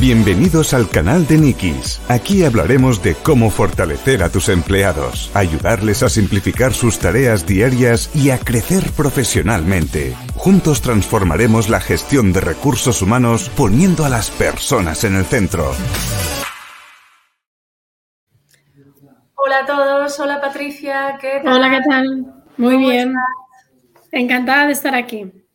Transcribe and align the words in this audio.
Bienvenidos 0.00 0.74
al 0.74 0.88
canal 0.88 1.26
de 1.26 1.38
Nikis. 1.38 2.00
Aquí 2.08 2.44
hablaremos 2.44 3.02
de 3.02 3.16
cómo 3.16 3.50
fortalecer 3.50 4.22
a 4.22 4.28
tus 4.28 4.48
empleados, 4.48 5.28
ayudarles 5.34 6.04
a 6.04 6.08
simplificar 6.08 6.72
sus 6.72 7.00
tareas 7.00 7.48
diarias 7.48 8.08
y 8.14 8.30
a 8.30 8.38
crecer 8.38 8.92
profesionalmente. 8.96 10.14
Juntos 10.36 10.82
transformaremos 10.82 11.68
la 11.68 11.80
gestión 11.80 12.32
de 12.32 12.40
recursos 12.40 13.02
humanos 13.02 13.50
poniendo 13.56 14.04
a 14.04 14.08
las 14.08 14.30
personas 14.30 15.02
en 15.02 15.16
el 15.16 15.24
centro. 15.24 15.72
Hola 19.34 19.58
a 19.62 19.66
todos, 19.66 20.20
hola 20.20 20.40
Patricia, 20.40 21.18
¿qué 21.20 21.40
tal? 21.42 21.54
Hola, 21.54 21.70
¿qué 21.70 21.80
tal? 21.88 22.44
Muy 22.56 22.76
bien. 22.76 23.14
Encantada 24.12 24.66
de 24.66 24.72
estar 24.74 24.94
aquí. 24.94 25.47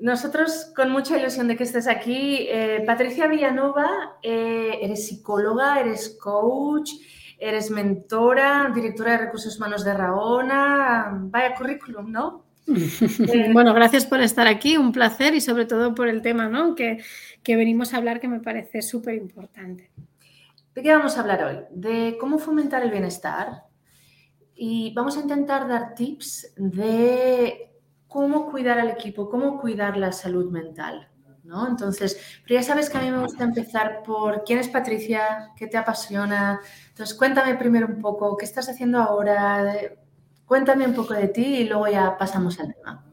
Nosotros 0.00 0.72
con 0.76 0.90
mucha 0.90 1.18
ilusión 1.18 1.48
de 1.48 1.56
que 1.56 1.64
estés 1.64 1.88
aquí. 1.88 2.46
Eh, 2.48 2.82
Patricia 2.86 3.26
Villanova, 3.26 4.18
eh, 4.22 4.78
eres 4.82 5.06
psicóloga, 5.06 5.80
eres 5.80 6.16
coach, 6.20 6.92
eres 7.38 7.70
mentora, 7.70 8.70
directora 8.74 9.12
de 9.12 9.18
recursos 9.18 9.56
humanos 9.56 9.84
de 9.84 9.94
Raona. 9.94 11.10
Vaya 11.12 11.54
currículum, 11.54 12.10
¿no? 12.10 12.44
Bueno, 13.52 13.72
gracias 13.74 14.04
por 14.06 14.20
estar 14.20 14.46
aquí, 14.46 14.76
un 14.76 14.92
placer 14.92 15.34
y 15.34 15.40
sobre 15.40 15.64
todo 15.64 15.94
por 15.94 16.08
el 16.08 16.20
tema 16.20 16.48
¿no? 16.48 16.74
que, 16.74 17.02
que 17.42 17.56
venimos 17.56 17.94
a 17.94 17.96
hablar 17.96 18.20
que 18.20 18.28
me 18.28 18.40
parece 18.40 18.82
súper 18.82 19.14
importante. 19.14 19.90
¿De 20.74 20.82
qué 20.82 20.92
vamos 20.92 21.16
a 21.16 21.20
hablar 21.20 21.42
hoy? 21.44 21.56
De 21.70 22.16
cómo 22.20 22.38
fomentar 22.38 22.82
el 22.82 22.90
bienestar 22.90 23.64
y 24.54 24.92
vamos 24.94 25.16
a 25.16 25.20
intentar 25.20 25.66
dar 25.66 25.94
tips 25.94 26.52
de 26.56 27.67
cómo 28.08 28.50
cuidar 28.50 28.78
al 28.78 28.90
equipo, 28.90 29.30
cómo 29.30 29.60
cuidar 29.60 29.96
la 29.96 30.12
salud 30.12 30.50
mental. 30.50 31.08
¿no? 31.44 31.66
Entonces, 31.66 32.20
pero 32.42 32.60
ya 32.60 32.62
sabes 32.62 32.90
que 32.90 32.98
a 32.98 33.00
mí 33.00 33.10
me 33.10 33.22
gusta 33.22 33.44
empezar 33.44 34.02
por 34.02 34.44
quién 34.44 34.58
es 34.58 34.68
Patricia, 34.68 35.50
qué 35.56 35.66
te 35.66 35.78
apasiona. 35.78 36.60
Entonces, 36.90 37.16
cuéntame 37.16 37.54
primero 37.54 37.86
un 37.86 38.00
poco, 38.00 38.36
¿qué 38.36 38.44
estás 38.44 38.68
haciendo 38.68 38.98
ahora? 38.98 39.74
Cuéntame 40.44 40.86
un 40.86 40.94
poco 40.94 41.14
de 41.14 41.28
ti 41.28 41.44
y 41.44 41.64
luego 41.64 41.88
ya 41.88 42.18
pasamos 42.18 42.60
al 42.60 42.74
tema. 42.74 43.04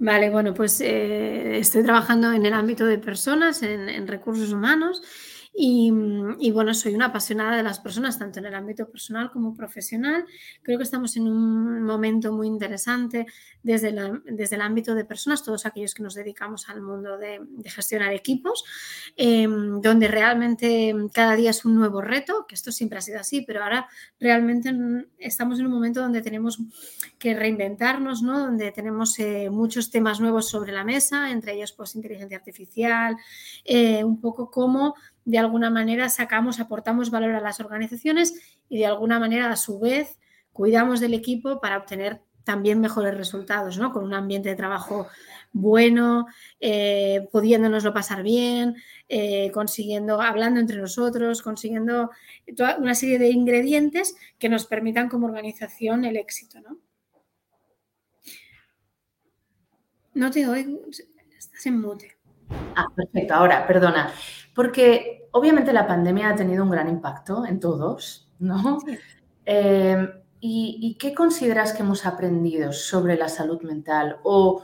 Vale, 0.00 0.30
bueno, 0.30 0.54
pues 0.54 0.80
eh, 0.80 1.58
estoy 1.58 1.84
trabajando 1.84 2.32
en 2.32 2.44
el 2.44 2.52
ámbito 2.52 2.84
de 2.84 2.98
personas, 2.98 3.62
en 3.62 4.08
recursos 4.08 4.52
humanos 4.52 5.02
Mm, 5.54 6.40
y, 6.40 6.50
bueno, 6.50 6.72
soy 6.72 6.94
una 6.94 7.06
apasionada 7.06 7.56
de 7.56 7.62
las 7.62 7.78
personas, 7.78 8.18
tanto 8.18 8.38
en 8.38 8.46
el 8.46 8.54
ámbito 8.54 8.88
personal 8.90 9.30
como 9.30 9.54
profesional. 9.54 10.24
Creo 10.62 10.78
que 10.78 10.84
estamos 10.84 11.16
en 11.16 11.28
un 11.28 11.82
momento 11.82 12.32
muy 12.32 12.46
interesante 12.46 13.26
desde, 13.62 13.94
desde 14.24 14.56
el 14.56 14.62
ámbito 14.62 14.94
de 14.94 15.04
personas, 15.04 15.44
todos 15.44 15.66
aquellos 15.66 15.94
que 15.94 16.02
nos 16.02 16.14
dedicamos 16.14 16.68
al 16.68 16.80
mundo 16.80 17.18
de, 17.18 17.40
gestionar 17.64 18.12
equipos, 18.12 18.64
em, 19.16 19.80
donde 19.80 20.08
realmente 20.08 20.94
cada 21.12 21.36
día 21.36 21.50
es 21.50 21.64
un 21.64 21.76
nuevo 21.76 22.00
reto, 22.00 22.46
que 22.48 22.54
esto 22.54 22.72
siempre 22.72 22.98
ha 22.98 23.02
sido 23.02 23.20
así, 23.20 23.42
pero 23.42 23.62
ahora 23.62 23.88
realmente 24.18 24.74
estamos 25.18 25.60
en 25.60 25.66
un 25.66 25.72
momento 25.72 26.00
donde 26.00 26.22
tenemos 26.22 26.58
que 27.18 27.34
reinventarnos, 27.34 28.22
¿no? 28.22 28.40
donde 28.40 28.72
tenemos 28.72 29.18
eh, 29.18 29.48
muchos 29.50 29.90
temas 29.90 30.20
nuevos 30.20 30.48
sobre 30.48 30.72
la 30.72 30.84
mesa, 30.84 31.30
entre 31.30 31.54
ellos 31.54 31.72
pues 31.72 31.94
inteligencia 31.94 32.38
artificial, 32.38 33.16
eh, 33.64 34.02
un 34.02 34.20
poco 34.20 34.50
como 34.50 34.94
de 35.24 35.38
alguna 35.38 35.70
manera 35.70 36.08
sacamos, 36.08 36.60
aportamos 36.60 37.10
valor 37.10 37.34
a 37.34 37.40
las 37.40 37.60
organizaciones 37.60 38.34
y 38.68 38.78
de 38.78 38.86
alguna 38.86 39.18
manera 39.18 39.50
a 39.50 39.56
su 39.56 39.78
vez 39.78 40.18
cuidamos 40.52 41.00
del 41.00 41.14
equipo 41.14 41.60
para 41.60 41.78
obtener 41.78 42.22
también 42.44 42.80
mejores 42.80 43.16
resultados, 43.16 43.78
¿no? 43.78 43.92
Con 43.92 44.04
un 44.04 44.14
ambiente 44.14 44.48
de 44.48 44.56
trabajo 44.56 45.06
bueno, 45.52 46.26
eh, 46.60 47.28
pudiéndonoslo 47.30 47.92
pasar 47.92 48.22
bien, 48.22 48.76
eh, 49.08 49.50
consiguiendo, 49.52 50.20
hablando 50.20 50.60
entre 50.60 50.78
nosotros, 50.78 51.42
consiguiendo 51.42 52.10
toda 52.56 52.78
una 52.78 52.94
serie 52.94 53.18
de 53.18 53.30
ingredientes 53.30 54.16
que 54.38 54.48
nos 54.48 54.66
permitan 54.66 55.08
como 55.08 55.26
organización 55.26 56.04
el 56.04 56.16
éxito, 56.16 56.60
¿no? 56.60 56.78
No 60.14 60.30
te 60.30 60.46
oigo, 60.46 60.80
estás 61.38 61.66
en 61.66 61.80
mute. 61.80 62.16
Ah, 62.76 62.86
perfecto. 62.94 63.34
Ahora, 63.34 63.66
perdona. 63.66 64.12
Porque 64.54 65.28
obviamente 65.32 65.72
la 65.72 65.86
pandemia 65.86 66.30
ha 66.30 66.36
tenido 66.36 66.64
un 66.64 66.70
gran 66.70 66.88
impacto 66.88 67.44
en 67.46 67.60
todos, 67.60 68.30
¿no? 68.38 68.78
Eh, 69.44 70.08
¿y, 70.40 70.96
qué 71.00 71.14
consideras 71.14 71.72
que 71.72 71.82
hemos 71.82 72.06
aprendido 72.06 72.72
sobre 72.72 73.16
la 73.16 73.28
salud 73.28 73.60
mental? 73.62 74.18
O, 74.22 74.62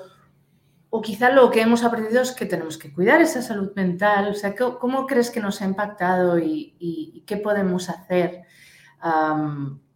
quizá 1.03 1.31
lo 1.31 1.50
que 1.50 1.62
hemos 1.62 1.84
aprendido 1.84 2.22
es 2.22 2.32
que 2.32 2.47
tenemos 2.47 2.78
que 2.78 2.93
cuidar 2.93 3.21
esa 3.21 3.43
salud 3.43 3.72
mental. 3.75 4.28
O 4.28 4.34
sea, 4.34 4.54
¿cómo 4.54 5.06
crees 5.06 5.31
que 5.31 5.41
nos 5.41 5.60
ha 5.62 5.65
impactado 5.65 6.38
y, 6.38 7.25
qué 7.26 7.37
podemos 7.38 7.88
hacer? 7.88 8.43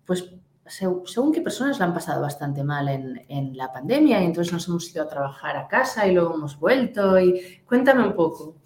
pues 0.06 0.32
según 0.66 1.32
qué 1.32 1.41
personas 1.41 1.78
la 1.78 1.86
han 1.86 1.94
pasado 1.94 2.22
bastante 2.22 2.62
mal 2.62 2.88
en, 2.88 3.56
la 3.56 3.72
pandemia 3.72 4.22
y 4.22 4.26
entonces 4.26 4.53
nos 4.53 4.69
hemos 4.69 4.91
ido 4.94 5.03
a 5.03 5.09
trabajar 5.09 5.56
a 5.56 5.69
casa 5.69 6.06
y 6.06 6.14
luego 6.14 6.34
hemos 6.34 6.59
vuelto. 6.59 7.20
Y 7.20 7.60
cuéntame 7.66 8.06
un 8.06 8.14
poco. 8.14 8.62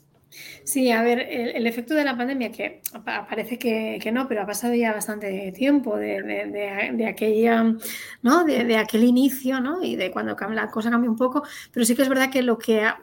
Sí, 0.65 0.91
a 0.91 1.03
ver, 1.03 1.21
el, 1.21 1.67
efecto 1.67 1.95
de 1.95 2.05
la 2.05 2.17
pandemia, 2.17 2.51
que 2.51 2.83
parece 3.05 3.59
que, 3.59 4.11
no, 4.13 4.27
pero 4.29 4.43
ha 4.43 4.47
pasado 4.47 4.75
ya 4.75 4.93
bastante 4.93 5.53
tiempo 5.53 5.97
de, 5.97 7.07
aquella, 7.09 7.75
¿no? 8.23 8.45
De, 8.45 8.77
aquel 8.77 9.05
inicio, 9.05 9.61
¿no? 9.61 9.83
Y 9.83 9.97
de 9.97 10.11
cuando 10.11 10.37
la 10.53 10.71
cosa 10.71 10.91
cambia 10.91 11.11
un 11.11 11.17
poco, 11.17 11.45
pero 11.73 11.87
sí 11.87 11.95
que 11.95 12.03
es 12.03 12.09
verdad 12.09 12.31
que 12.31 12.43
lo 12.43 12.59
que 12.59 12.83
ha, 12.83 12.99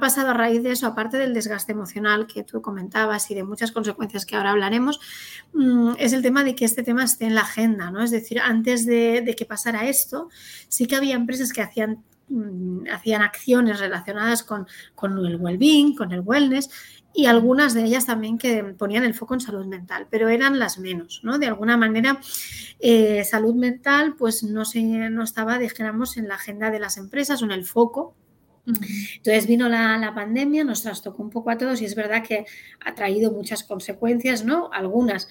pasado 0.00 0.30
a 0.30 0.34
raíz 0.34 0.62
de 0.62 0.72
eso, 0.72 0.86
aparte 0.86 1.16
del 1.16 1.32
desgaste 1.32 1.72
emocional 1.72 2.26
que 2.26 2.42
tú 2.42 2.60
comentabas 2.60 3.30
y 3.30 3.34
de 3.34 3.42
muchas 3.42 3.72
consecuencias 3.72 4.26
que 4.26 4.36
ahora 4.36 4.50
hablaremos, 4.50 5.00
mm, 5.54 5.92
es 5.98 6.12
el 6.12 6.22
tema 6.22 6.44
de 6.44 6.54
que 6.54 6.66
este 6.66 6.82
tema 6.82 7.04
esté 7.04 7.24
en 7.24 7.34
la 7.34 7.40
agenda, 7.40 7.90
¿no? 7.90 8.02
Es 8.02 8.10
decir, 8.10 8.38
antes 8.38 8.84
de, 8.86 9.34
que 9.36 9.46
pasara 9.46 9.88
esto, 9.88 10.28
sí 10.68 10.86
que 10.86 10.96
había 10.96 11.16
empresas 11.16 11.52
que 11.52 11.62
hacían 11.62 12.04
hacían 12.90 13.22
acciones 13.22 13.80
relacionadas 13.80 14.42
con, 14.42 14.66
el 15.02 15.36
well-being, 15.36 15.94
con 15.94 16.12
el 16.12 16.20
wellness 16.20 16.70
y 17.14 17.26
algunas 17.26 17.74
de 17.74 17.84
ellas 17.84 18.06
también 18.06 18.38
que 18.38 18.62
ponían 18.62 19.04
el 19.04 19.14
foco 19.14 19.34
en 19.34 19.40
salud 19.40 19.66
mental, 19.66 20.06
pero 20.10 20.28
eran 20.28 20.58
las 20.58 20.78
menos, 20.78 21.20
¿no? 21.24 21.38
De 21.38 21.46
alguna 21.46 21.76
manera, 21.76 22.20
eh, 22.78 23.24
salud 23.24 23.54
mental 23.54 24.14
pues 24.16 24.42
no, 24.42 24.64
se, 24.64 24.82
no 24.82 25.22
estaba, 25.22 25.58
dijéramos, 25.58 26.16
en 26.16 26.28
la 26.28 26.34
agenda 26.34 26.70
de 26.70 26.80
las 26.80 26.96
empresas 26.96 27.42
o 27.42 27.46
en 27.46 27.52
el 27.52 27.64
foco 27.64 28.14
entonces 29.16 29.46
vino 29.46 29.68
la, 29.68 29.96
la, 29.96 30.14
pandemia, 30.14 30.62
nos 30.64 30.82
trastocó 30.82 31.22
un 31.22 31.30
poco 31.30 31.50
a 31.50 31.56
todos 31.56 31.80
y 31.80 31.86
es 31.86 31.94
verdad 31.94 32.22
que 32.22 32.44
ha 32.84 32.94
traído 32.94 33.32
muchas 33.32 33.62
consecuencias, 33.64 34.44
¿no? 34.44 34.70
Algunas 34.72 35.28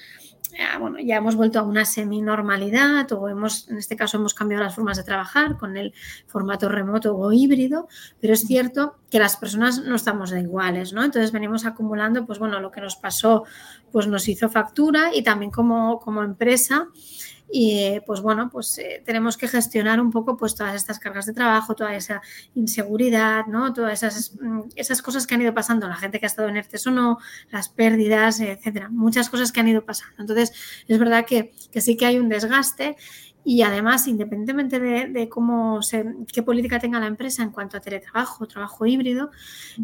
bueno, 0.79 0.99
ya 0.99 1.17
hemos 1.17 1.35
vuelto 1.35 1.59
a 1.59 1.63
una 1.63 1.85
semi-normalidad 1.85 3.11
o 3.11 3.29
hemos, 3.29 3.69
en 3.69 3.77
este 3.77 3.95
caso 3.95 4.17
hemos 4.17 4.33
cambiado 4.33 4.63
las 4.63 4.75
formas 4.75 4.97
de 4.97 5.03
trabajar 5.03 5.57
con 5.57 5.77
el 5.77 5.93
formato 6.25 6.69
remoto 6.69 7.15
o 7.15 7.31
híbrido, 7.31 7.87
pero 8.19 8.33
es 8.33 8.41
cierto 8.41 8.95
que 9.09 9.19
las 9.19 9.37
personas 9.37 9.83
no 9.83 9.95
estamos 9.95 10.31
iguales, 10.31 10.93
¿no? 10.93 11.03
Entonces 11.03 11.31
venimos 11.31 11.65
acumulando, 11.65 12.25
pues 12.25 12.39
bueno, 12.39 12.59
lo 12.59 12.71
que 12.71 12.81
nos 12.81 12.95
pasó, 12.95 13.43
pues 13.91 14.07
nos 14.07 14.27
hizo 14.27 14.49
factura 14.49 15.11
y 15.13 15.23
también 15.23 15.51
como, 15.51 15.99
como 15.99 16.23
empresa 16.23 16.87
y 17.49 17.99
pues 18.05 18.21
bueno, 18.21 18.49
pues 18.49 18.77
eh, 18.77 19.01
tenemos 19.05 19.37
que 19.37 19.47
gestionar 19.47 20.01
un 20.01 20.11
poco 20.11 20.35
pues 20.35 20.55
todas 20.55 20.75
estas 20.75 20.99
cargas 20.99 21.25
de 21.25 21.33
trabajo, 21.33 21.75
toda 21.75 21.95
esa 21.95 22.21
inseguridad, 22.55 23.45
¿no? 23.47 23.73
Todas 23.73 24.03
esas, 24.03 24.35
mm, 24.41 24.61
esas 24.75 25.01
cosas 25.01 25.25
que 25.25 25.35
han 25.35 25.41
ido 25.41 25.53
pasando, 25.53 25.87
la 25.87 25.95
gente 25.95 26.19
que 26.19 26.25
ha 26.25 26.27
estado 26.27 26.49
en 26.49 26.57
ERTES 26.57 26.87
o 26.87 26.91
no, 26.91 27.17
las 27.51 27.69
pérdidas, 27.69 28.39
etcétera, 28.41 28.89
muchas 28.89 29.29
cosas 29.29 29.51
que 29.51 29.59
han 29.61 29.67
ido 29.69 29.85
pasando. 29.85 30.15
Entonces, 30.19 30.51
es 30.87 30.99
verdad 30.99 31.25
que, 31.25 31.53
que 31.71 31.81
sí 31.81 31.95
que 31.95 32.05
hay 32.05 32.19
un 32.19 32.29
desgaste 32.29 32.97
y 33.49 33.61
además, 33.61 34.05
independientemente 34.09 34.77
de, 34.77 35.29
cómo 35.29 35.81
se, 35.81 36.03
qué 36.33 36.43
política 36.43 36.79
tenga 36.79 36.99
la 36.99 37.07
empresa 37.07 37.43
en 37.43 37.51
cuanto 37.51 37.77
a 37.77 37.79
teletrabajo, 37.79 38.45
trabajo 38.45 38.85
híbrido, 38.85 39.31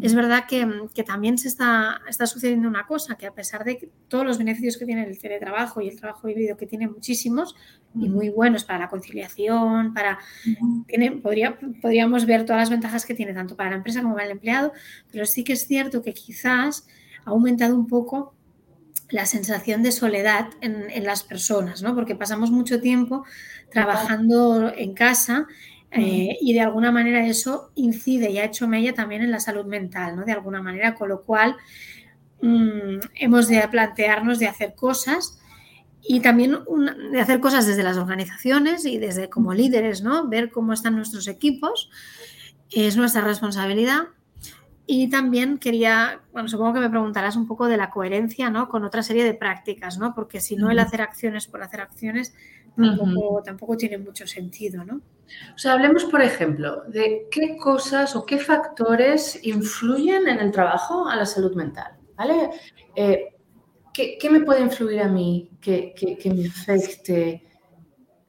es 0.02 0.14
verdad 0.14 0.44
que, 0.46 0.68
también 1.02 1.38
se 1.38 1.48
está, 1.48 2.02
está, 2.06 2.26
sucediendo 2.26 2.68
una 2.68 2.86
cosa, 2.86 3.14
que 3.14 3.26
a 3.26 3.32
pesar 3.32 3.64
de 3.64 3.90
todos 4.08 4.26
los 4.26 4.36
beneficios 4.36 4.76
que 4.76 4.84
tiene 4.84 5.06
el 5.06 5.18
teletrabajo 5.18 5.80
y 5.80 5.88
el 5.88 5.98
trabajo 5.98 6.28
híbrido, 6.28 6.58
que 6.58 6.66
tiene 6.66 6.88
muchísimos 6.88 7.56
y 7.94 8.10
muy 8.10 8.28
buenos 8.28 8.64
para 8.64 8.80
la 8.80 8.88
conciliación, 8.90 9.94
para 9.94 10.18
podría, 11.22 11.58
podríamos 11.80 12.26
ver 12.26 12.44
todas 12.44 12.60
las 12.60 12.68
ventajas 12.68 13.06
que 13.06 13.14
tiene 13.14 13.32
tanto 13.32 13.56
para 13.56 13.70
la 13.70 13.76
empresa 13.76 14.02
como 14.02 14.12
para 14.12 14.26
el 14.26 14.32
empleado, 14.32 14.74
pero 15.10 15.24
sí 15.24 15.42
que 15.42 15.54
es 15.54 15.66
cierto 15.66 16.02
que 16.02 16.12
quizás 16.12 16.86
ha 17.24 17.30
aumentado 17.30 17.74
un 17.74 17.86
poco 17.86 18.34
la 19.10 19.26
sensación 19.26 19.82
de 19.82 19.92
soledad 19.92 20.48
en, 20.60 21.04
las 21.04 21.22
personas, 21.22 21.82
¿no? 21.82 21.94
Porque 21.94 22.14
pasamos 22.14 22.50
mucho 22.50 22.80
tiempo 22.80 23.24
trabajando 23.70 24.72
en 24.74 24.94
casa 24.94 25.46
eh, 25.90 26.36
y 26.40 26.54
de 26.54 26.60
alguna 26.60 26.90
manera 26.90 27.26
eso 27.26 27.70
incide 27.74 28.30
y 28.30 28.38
ha 28.38 28.44
hecho 28.44 28.66
mella 28.66 28.94
también 28.94 29.22
en 29.22 29.30
la 29.30 29.40
salud 29.40 29.66
mental, 29.66 30.16
¿no? 30.16 30.24
De 30.24 30.32
alguna 30.32 30.62
manera, 30.62 30.94
con 30.94 31.08
lo 31.08 31.22
cual 31.22 31.56
mm, 32.40 32.98
hemos 33.14 33.48
de 33.48 33.66
plantearnos 33.68 34.38
de 34.38 34.48
hacer 34.48 34.74
cosas 34.74 35.38
y 36.06 36.20
también 36.20 36.58
de 37.12 37.20
hacer 37.20 37.40
cosas 37.40 37.66
desde 37.66 37.82
las 37.82 37.96
organizaciones 37.96 38.84
y 38.84 38.98
desde 38.98 39.28
como 39.28 39.54
líderes, 39.54 40.02
¿no? 40.02 40.28
Ver 40.28 40.50
cómo 40.50 40.72
están 40.72 40.96
nuestros 40.96 41.28
equipos, 41.28 41.90
es 42.70 42.96
nuestra 42.96 43.22
responsabilidad 43.22 44.08
y 44.86 45.08
también 45.08 45.58
quería, 45.58 46.20
bueno, 46.32 46.48
supongo 46.48 46.74
que 46.74 46.80
me 46.80 46.90
preguntarás 46.90 47.36
un 47.36 47.46
poco 47.46 47.68
de 47.68 47.78
la 47.78 47.90
coherencia, 47.90 48.50
¿no? 48.50 48.68
Con 48.68 48.84
otra 48.84 49.02
serie 49.02 49.24
de 49.24 49.32
prácticas, 49.32 49.98
¿no? 49.98 50.14
Porque 50.14 50.40
si 50.40 50.56
no 50.56 50.70
el 50.70 50.78
hacer 50.78 51.00
acciones 51.00 51.46
por 51.46 51.62
hacer 51.62 51.80
acciones 51.80 52.34
tampoco, 52.76 53.42
tampoco 53.42 53.76
tiene 53.76 53.98
mucho 53.98 54.26
sentido, 54.26 54.84
¿no? 54.84 55.00
O 55.54 55.58
sea, 55.58 55.72
hablemos, 55.72 56.04
por 56.04 56.20
ejemplo, 56.20 56.82
de 56.88 57.28
qué 57.30 57.56
cosas 57.56 58.14
o 58.14 58.26
qué 58.26 58.38
factores 58.38 59.40
influyen 59.42 60.28
en 60.28 60.38
el 60.38 60.50
trabajo 60.50 61.08
a 61.08 61.16
la 61.16 61.24
salud 61.24 61.54
mental, 61.54 61.92
¿vale? 62.16 62.50
Eh, 62.94 63.34
¿qué, 63.92 64.28
me 64.30 64.40
puede 64.40 64.60
influir 64.60 65.00
a 65.00 65.08
mí 65.08 65.50
que, 65.62 65.94
me 66.26 66.46
afecte 66.46 67.42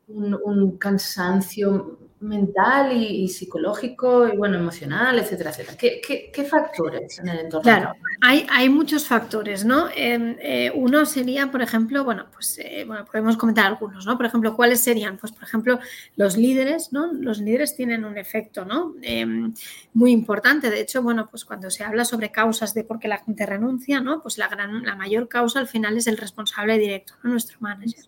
un, 0.08 0.40
un 0.42 0.78
cansancio 0.78 2.05
mental 2.26 2.92
y, 2.92 3.28
psicológico 3.28 4.28
y 4.28 4.36
bueno, 4.36 4.58
emocional, 4.58 5.18
etcétera, 5.20 5.52
etcétera. 5.52 5.78
¿Qué, 5.78 6.48
factores 6.50 7.20
en 7.20 7.30
el 7.30 7.40
entorno? 7.40 7.64
Claro, 7.64 7.94
hay, 8.22 8.46
hay 8.50 8.70
muchos 8.70 9.08
factores, 9.08 9.66
¿no? 9.66 9.88
Em, 9.96 10.36
eh, 10.40 10.72
uno 10.76 11.06
sería, 11.06 11.52
por 11.52 11.62
ejemplo, 11.62 12.04
bueno, 12.04 12.26
pues 12.32 12.60
eh, 12.60 12.84
bueno, 12.86 13.06
podemos 13.06 13.38
comentar 13.38 13.66
algunos, 13.66 14.06
¿no? 14.06 14.18
Por 14.18 14.26
ejemplo, 14.26 14.56
¿cuáles 14.56 14.82
serían? 14.82 15.18
Pues, 15.18 15.32
por 15.32 15.44
ejemplo, 15.44 15.80
los 16.16 16.38
líderes, 16.38 16.92
¿no? 16.92 17.14
Los 17.14 17.40
líderes 17.40 17.76
tienen 17.76 18.06
un 18.06 18.18
efecto, 18.18 18.66
¿no? 18.66 18.96
Em, 19.02 19.54
muy 19.94 20.12
importante. 20.12 20.70
De 20.70 20.82
hecho, 20.82 21.02
bueno, 21.02 21.28
pues 21.30 21.46
cuando 21.46 21.70
se 21.70 21.84
habla 21.84 22.06
sobre 22.06 22.32
causas 22.32 22.74
de 22.74 22.84
por 22.84 23.00
qué 23.00 23.08
la 23.08 23.20
gente 23.20 23.46
renuncia, 23.46 24.02
¿no? 24.02 24.22
Pues 24.22 24.38
la, 24.38 24.48
gran, 24.48 24.84
la 24.84 24.96
mayor 24.96 25.28
causa 25.28 25.60
al 25.60 25.68
final 25.68 25.98
es 25.98 26.08
el 26.08 26.18
responsable 26.18 26.78
directo, 26.78 27.14
nuestro 27.24 27.58
manager. 27.60 28.06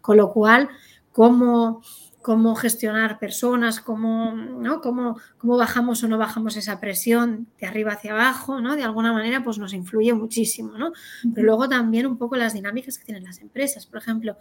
Con 0.00 0.16
lo 0.16 0.32
cual, 0.32 0.68
¿cómo 1.12 1.82
cómo 2.22 2.54
gestionar 2.54 3.18
personas, 3.18 3.80
cómo, 3.80 4.32
¿no? 4.32 4.80
cómo, 4.80 5.18
cómo, 5.38 5.56
bajamos 5.56 6.02
o 6.04 6.08
no 6.08 6.18
bajamos 6.18 6.56
esa 6.56 6.80
presión 6.80 7.48
de 7.60 7.66
arriba 7.66 7.92
hacia 7.92 8.12
abajo, 8.12 8.60
¿no? 8.60 8.76
De 8.76 8.84
alguna 8.84 9.12
manera, 9.12 9.42
pues 9.42 9.58
nos 9.58 9.74
influye 9.74 10.14
muchísimo, 10.14 10.78
¿no? 10.78 10.92
Pero 11.34 11.46
luego 11.46 11.68
también 11.68 12.06
un 12.06 12.16
poco 12.16 12.36
las 12.36 12.54
dinámicas 12.54 12.96
que 12.96 13.04
tienen 13.04 13.24
las 13.24 13.40
empresas. 13.40 13.86
Por 13.86 13.98
ejemplo, 13.98 14.36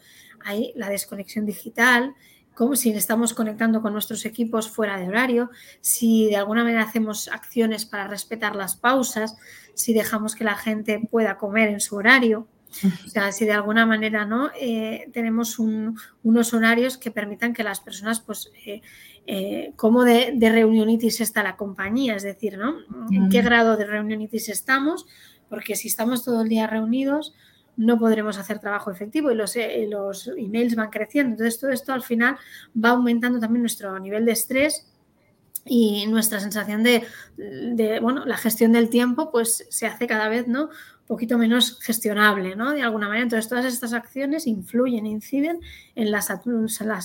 hay 0.45 0.71
la 0.75 0.89
desconexión 0.89 1.45
digital, 1.45 2.13
como 2.53 2.75
si 2.75 2.91
estamos 2.91 3.33
conectando 3.33 3.81
con 3.81 3.93
nuestros 3.93 4.25
equipos 4.25 4.69
fuera 4.69 4.99
de 4.99 5.07
horario, 5.07 5.49
si 5.79 6.27
de 6.27 6.35
alguna 6.35 6.63
manera 6.63 6.83
hacemos 6.83 7.27
acciones 7.29 7.85
para 7.85 8.07
respetar 8.07 8.55
las 8.55 8.75
pausas, 8.75 9.37
si 9.73 9.93
dejamos 9.93 10.35
que 10.35 10.43
la 10.43 10.55
gente 10.55 11.07
pueda 11.09 11.37
comer 11.37 11.69
en 11.69 11.79
su 11.79 11.95
horario. 11.95 12.47
O 13.05 13.09
sea, 13.09 13.31
si 13.31 13.45
de 13.45 13.51
alguna 13.51 13.85
manera 13.85 14.25
no 14.25 14.49
eh, 14.59 15.09
tenemos 15.13 15.59
unos 15.59 16.53
horarios 16.53 16.97
que 16.97 17.11
permitan 17.11 17.53
que 17.53 17.63
las 17.63 17.81
personas, 17.81 18.21
pues, 18.21 18.51
eh, 18.65 18.81
eh, 19.27 19.73
cómo 19.75 20.03
de, 20.03 20.35
reunionitis 20.39 21.21
está 21.21 21.43
la 21.43 21.57
compañía, 21.57 22.15
es 22.15 22.23
decir, 22.23 22.57
¿no? 22.57 22.75
¿En 23.11 23.29
qué 23.29 23.41
grado 23.41 23.77
de 23.77 23.85
reunionitis 23.85 24.49
estamos? 24.49 25.05
Porque 25.49 25.75
si 25.75 25.89
estamos 25.89 26.23
todo 26.23 26.41
el 26.41 26.49
día 26.49 26.67
reunidos, 26.67 27.35
no 27.77 27.99
podremos 27.99 28.37
hacer 28.37 28.59
trabajo 28.59 28.91
efectivo 28.91 29.31
y 29.31 29.35
los, 29.35 29.55
los 29.89 30.27
emails 30.37 30.75
van 30.75 30.89
creciendo. 30.89 31.31
Entonces, 31.31 31.59
todo 31.59 31.71
esto 31.71 31.93
al 31.93 32.03
final 32.03 32.37
va 32.73 32.89
aumentando 32.89 33.39
también 33.39 33.61
nuestro 33.61 33.97
nivel 33.99 34.25
de 34.25 34.31
estrés 34.31 34.87
y 35.65 36.07
nuestra 36.07 36.39
sensación 36.39 36.83
de, 36.83 37.03
de, 37.37 37.99
bueno, 37.99 38.25
la 38.25 38.37
gestión 38.37 38.71
del 38.71 38.89
tiempo 38.89 39.31
pues 39.31 39.67
se 39.69 39.85
hace 39.85 40.07
cada 40.07 40.27
vez, 40.27 40.47
¿no? 40.47 40.69
Poquito 41.07 41.37
menos 41.37 41.79
gestionable, 41.81 42.55
¿no? 42.55 42.71
De 42.71 42.81
alguna 42.81 43.07
manera. 43.07 43.23
Entonces, 43.23 43.49
todas 43.49 43.65
estas 43.65 43.93
acciones 43.93 44.47
influyen, 44.47 45.05
inciden 45.05 45.59
en 45.95 46.11
la, 46.11 46.23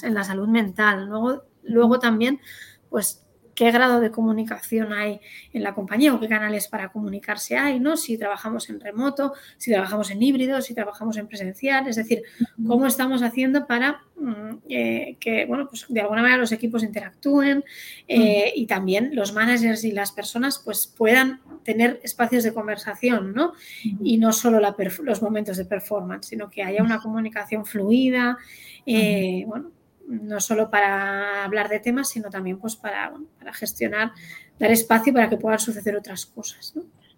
en 0.02 0.14
la 0.14 0.24
salud 0.24 0.48
mental. 0.48 1.06
Luego, 1.06 1.44
luego 1.64 1.98
también, 1.98 2.40
pues, 2.88 3.25
qué 3.56 3.72
grado 3.72 4.00
de 4.00 4.10
comunicación 4.10 4.92
hay 4.92 5.18
en 5.52 5.62
la 5.62 5.74
compañía 5.74 6.14
o 6.14 6.20
qué 6.20 6.28
canales 6.28 6.68
para 6.68 6.90
comunicarse 6.90 7.56
hay, 7.56 7.80
¿no? 7.80 7.96
Si 7.96 8.18
trabajamos 8.18 8.68
en 8.68 8.78
remoto, 8.78 9.32
si 9.56 9.72
trabajamos 9.72 10.10
en 10.10 10.22
híbrido, 10.22 10.60
si 10.60 10.74
trabajamos 10.74 11.16
en 11.16 11.26
presencial, 11.26 11.88
es 11.88 11.96
decir, 11.96 12.22
cómo 12.66 12.86
estamos 12.86 13.22
haciendo 13.22 13.66
para 13.66 14.02
mm, 14.20 14.56
eh, 14.68 15.16
que, 15.18 15.46
bueno, 15.46 15.66
pues 15.68 15.86
de 15.88 16.00
alguna 16.00 16.20
manera 16.20 16.38
los 16.38 16.52
equipos 16.52 16.82
interactúen 16.82 17.64
eh, 18.06 18.52
y 18.54 18.66
también 18.66 19.10
los 19.14 19.32
managers 19.32 19.84
y 19.84 19.92
las 19.92 20.12
personas 20.12 20.60
pues 20.62 20.86
puedan 20.86 21.40
tener 21.64 21.98
espacios 22.04 22.44
de 22.44 22.52
conversación, 22.52 23.32
¿no? 23.32 23.54
Y 23.82 24.18
no 24.18 24.34
solo 24.34 24.60
los 24.60 25.22
momentos 25.22 25.56
de 25.56 25.64
performance, 25.64 26.26
sino 26.26 26.50
que 26.50 26.62
haya 26.62 26.82
una 26.82 27.00
comunicación 27.00 27.64
fluida, 27.64 28.36
eh, 28.84 29.44
bueno, 29.46 29.70
no 30.06 30.40
solo 30.40 30.70
para 30.70 31.44
hablar 31.44 31.68
de 31.68 31.80
temas, 31.80 32.08
sino 32.08 32.30
también 32.30 32.58
pues 32.58 32.76
para, 32.76 33.12
para 33.38 33.52
gestionar, 33.52 34.12
dar 34.58 34.70
espacio 34.70 35.12
para 35.12 35.28
que 35.28 35.36
puedan 35.36 35.58
suceder 35.58 35.96
otras 35.96 36.26
cosas. 36.26 36.74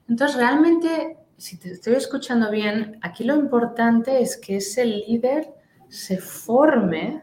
Entonces, 0.09 0.37
realmente, 0.37 1.17
si 1.37 1.59
te 1.59 1.73
estoy 1.73 1.95
escuchando 1.95 2.51
bien, 2.51 2.99
aquí 3.03 3.25
lo 3.25 3.37
importante 3.37 4.21
es 4.23 4.37
que 4.37 4.57
ese 4.57 4.85
líder 4.85 5.53
se 5.89 6.19
forme 6.19 7.23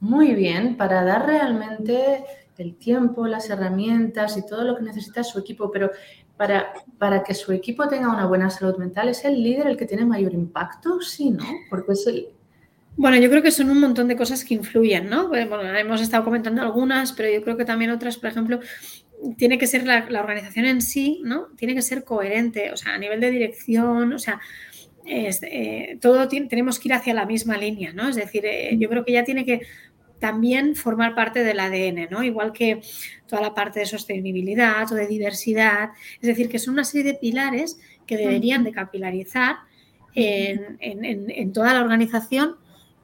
muy 0.00 0.34
bien 0.34 0.76
para 0.76 1.04
dar 1.04 1.26
realmente 1.26 2.24
el 2.58 2.76
tiempo, 2.76 3.26
las 3.26 3.50
herramientas 3.50 4.36
y 4.36 4.46
todo 4.46 4.64
lo 4.64 4.76
que 4.76 4.82
necesita 4.82 5.22
su 5.22 5.38
equipo, 5.38 5.70
pero 5.70 5.90
para, 6.36 6.72
para 6.98 7.22
que 7.22 7.34
su 7.34 7.52
equipo 7.52 7.88
tenga 7.88 8.10
una 8.10 8.26
buena 8.26 8.50
salud 8.50 8.76
mental, 8.76 9.08
¿es 9.08 9.24
el 9.24 9.42
líder 9.42 9.68
el 9.68 9.76
que 9.76 9.86
tiene 9.86 10.04
mayor 10.04 10.32
impacto? 10.32 11.00
Sí, 11.00 11.30
¿no? 11.30 11.44
Porque 11.70 11.92
es 11.92 12.06
el, 12.06 12.28
bueno, 12.96 13.18
yo 13.18 13.28
creo 13.28 13.42
que 13.42 13.50
son 13.50 13.70
un 13.70 13.80
montón 13.80 14.08
de 14.08 14.16
cosas 14.16 14.44
que 14.44 14.54
influyen, 14.54 15.10
¿no? 15.10 15.28
Bueno, 15.28 15.62
hemos 15.76 16.00
estado 16.00 16.24
comentando 16.24 16.62
algunas, 16.62 17.12
pero 17.12 17.30
yo 17.30 17.42
creo 17.42 17.56
que 17.56 17.66
también 17.66 17.90
otras, 17.90 18.16
por 18.16 18.30
ejemplo, 18.30 18.60
tiene 19.36 19.58
que 19.58 19.66
ser 19.66 19.86
la, 19.86 20.06
organización 20.20 20.64
en 20.64 20.80
sí, 20.80 21.20
¿no? 21.22 21.48
Tiene 21.56 21.74
que 21.74 21.82
ser 21.82 22.04
coherente, 22.04 22.72
o 22.72 22.76
sea, 22.76 22.94
a 22.94 22.98
nivel 22.98 23.20
de 23.20 23.30
dirección, 23.30 24.14
o 24.14 24.18
sea, 24.18 24.40
eh, 25.04 25.98
todo 26.00 26.26
tenemos 26.26 26.78
que 26.78 26.88
ir 26.88 26.94
hacia 26.94 27.12
la 27.12 27.26
misma 27.26 27.58
línea, 27.58 27.92
¿no? 27.92 28.08
Es 28.08 28.16
decir, 28.16 28.46
eh, 28.46 28.74
yo 28.78 28.88
creo 28.88 29.04
que 29.04 29.12
ya 29.12 29.24
tiene 29.24 29.44
que 29.44 29.60
también 30.18 30.74
formar 30.74 31.14
parte 31.14 31.44
del 31.44 31.60
ADN, 31.60 32.08
¿no? 32.10 32.22
Igual 32.24 32.52
que 32.52 32.80
toda 33.26 33.42
la 33.42 33.52
parte 33.52 33.80
de 33.80 33.86
sostenibilidad 33.86 34.90
o 34.90 34.94
de 34.94 35.06
diversidad, 35.06 35.90
es 36.14 36.28
decir, 36.28 36.48
que 36.48 36.58
son 36.58 36.72
una 36.72 36.84
serie 36.84 37.12
de 37.12 37.18
pilares 37.18 37.78
que 38.06 38.16
deberían 38.16 38.64
de 38.64 38.72
capilarizar 38.72 39.56
en, 40.14 40.78
en 40.80 41.52
toda 41.52 41.74
la 41.74 41.82
organización 41.82 42.56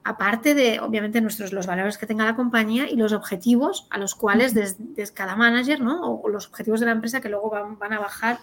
aparte 0.04 0.54
de, 0.54 0.81
obviamente, 0.81 1.20
nuestros, 1.20 1.52
los 1.52 1.66
valores 1.66 1.99
que 1.99 2.06
tenga 2.06 2.25
la 2.25 2.37
compañía 2.37 2.88
y 2.90 2.96
los 2.96 3.12
objetivos 3.12 3.87
a 3.90 3.99
los 3.99 4.14
cuales 4.14 4.54
desde, 4.54 5.12
cada 5.14 5.37
manager, 5.37 5.81
¿no? 5.81 6.20
O, 6.20 6.28
los 6.28 6.49
objetivos 6.49 6.81
de 6.81 6.87
la 6.87 6.93
empresa 6.93 7.20
que 7.20 7.28
luego 7.28 7.50
van, 7.50 7.93
a 7.93 7.99
bajar 7.99 8.38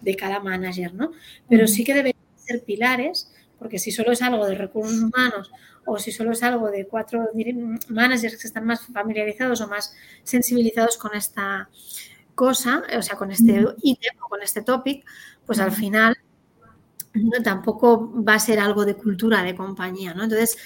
de 0.00 0.16
cada 0.16 0.40
manager, 0.40 0.94
¿no? 0.94 1.12
Pero 1.48 1.66
sí 1.66 1.84
que 1.84 1.94
deben 1.94 2.14
ser 2.36 2.64
pilares, 2.64 3.32
porque 3.58 3.78
si 3.78 3.92
solo 3.92 4.12
es 4.12 4.22
algo 4.22 4.46
de 4.46 4.56
recursos 4.56 5.00
humanos 5.00 5.50
o 5.86 5.98
si 5.98 6.12
solo 6.12 6.32
es 6.32 6.42
algo 6.42 6.70
de 6.70 6.86
cuatro 6.86 7.28
managers 7.88 8.36
que 8.36 8.46
están 8.46 8.64
más 8.64 8.86
familiarizados 8.86 9.60
o 9.60 9.68
más 9.68 9.94
sensibilizados 10.22 10.96
con 10.96 11.14
esta 11.14 11.68
cosa, 12.34 12.82
o 12.96 13.02
sea, 13.02 13.16
con 13.16 13.30
este 13.30 13.64
ítem 13.82 14.14
o 14.22 14.28
con 14.28 14.42
este 14.42 14.62
topic, 14.62 15.04
pues 15.46 15.60
al 15.60 15.72
final 15.72 16.16
no, 17.14 17.42
tampoco 17.42 18.12
va 18.22 18.34
a 18.34 18.38
ser 18.40 18.58
algo 18.58 18.84
de 18.84 18.96
cultura 18.96 19.42
de 19.42 19.54
compañía, 19.54 20.14
¿no? 20.14 20.24
Entonces, 20.24 20.58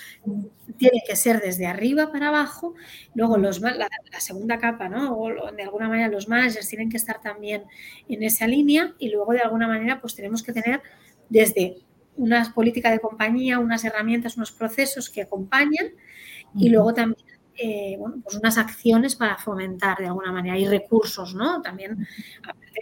tiene 0.78 1.02
que 1.06 1.14
ser 1.14 1.40
desde 1.40 1.66
arriba 1.66 2.10
para 2.10 2.28
abajo, 2.28 2.74
luego 3.14 3.36
los, 3.36 3.60
la, 3.60 3.88
segunda 4.18 4.58
capa, 4.58 4.88
¿no? 4.88 5.14
O 5.14 5.52
de 5.52 5.62
alguna 5.62 5.88
manera 5.88 6.08
los 6.08 6.28
managers 6.28 6.68
tienen 6.68 6.88
que 6.88 6.96
estar 6.96 7.20
también 7.20 7.64
en 8.08 8.22
esa 8.22 8.46
línea 8.46 8.94
y 8.98 9.10
luego 9.10 9.32
de 9.32 9.40
alguna 9.40 9.68
manera 9.68 10.00
pues 10.00 10.14
tenemos 10.14 10.42
que 10.42 10.52
tener 10.52 10.82
desde 11.28 11.76
una 12.16 12.52
política 12.54 12.90
de 12.90 12.98
compañía, 12.98 13.58
unas 13.58 13.84
herramientas, 13.84 14.36
unos 14.36 14.50
procesos 14.50 15.10
que 15.10 15.22
acompañan 15.22 15.88
y 16.56 16.70
luego 16.70 16.94
también 16.94 17.27
eh, 17.60 17.96
bueno, 17.98 18.20
pues 18.22 18.36
unas 18.36 18.56
acciones 18.56 19.16
para 19.16 19.36
fomentar 19.36 19.98
de 19.98 20.06
alguna 20.06 20.30
manera 20.30 20.56
y 20.56 20.66
recursos, 20.66 21.34
¿no? 21.34 21.60
También 21.60 22.06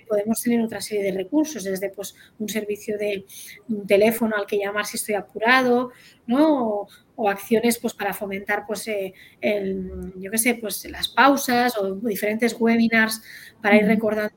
podemos 0.06 0.40
tener 0.42 0.62
otra 0.62 0.80
serie 0.80 1.04
de 1.04 1.16
recursos, 1.16 1.64
desde 1.64 1.90
pues 1.90 2.14
un 2.38 2.48
servicio 2.48 2.98
de 2.98 3.24
un 3.68 3.86
teléfono 3.86 4.36
al 4.36 4.46
que 4.46 4.58
llamar 4.58 4.86
si 4.86 4.96
estoy 4.96 5.14
apurado, 5.14 5.92
¿no? 6.26 6.86
O, 7.16 7.30
acciones 7.30 7.78
pues 7.78 7.94
para 7.94 8.12
fomentar 8.12 8.64
pues 8.66 8.86
eh, 8.88 9.14
el, 9.40 10.12
yo 10.16 10.30
qué 10.30 10.36
sé, 10.36 10.54
pues 10.54 10.84
las 10.90 11.08
pausas 11.08 11.76
o 11.78 11.94
diferentes 11.94 12.54
webinars 12.58 13.22
para 13.62 13.76
ir 13.76 13.86
recordando 13.86 14.34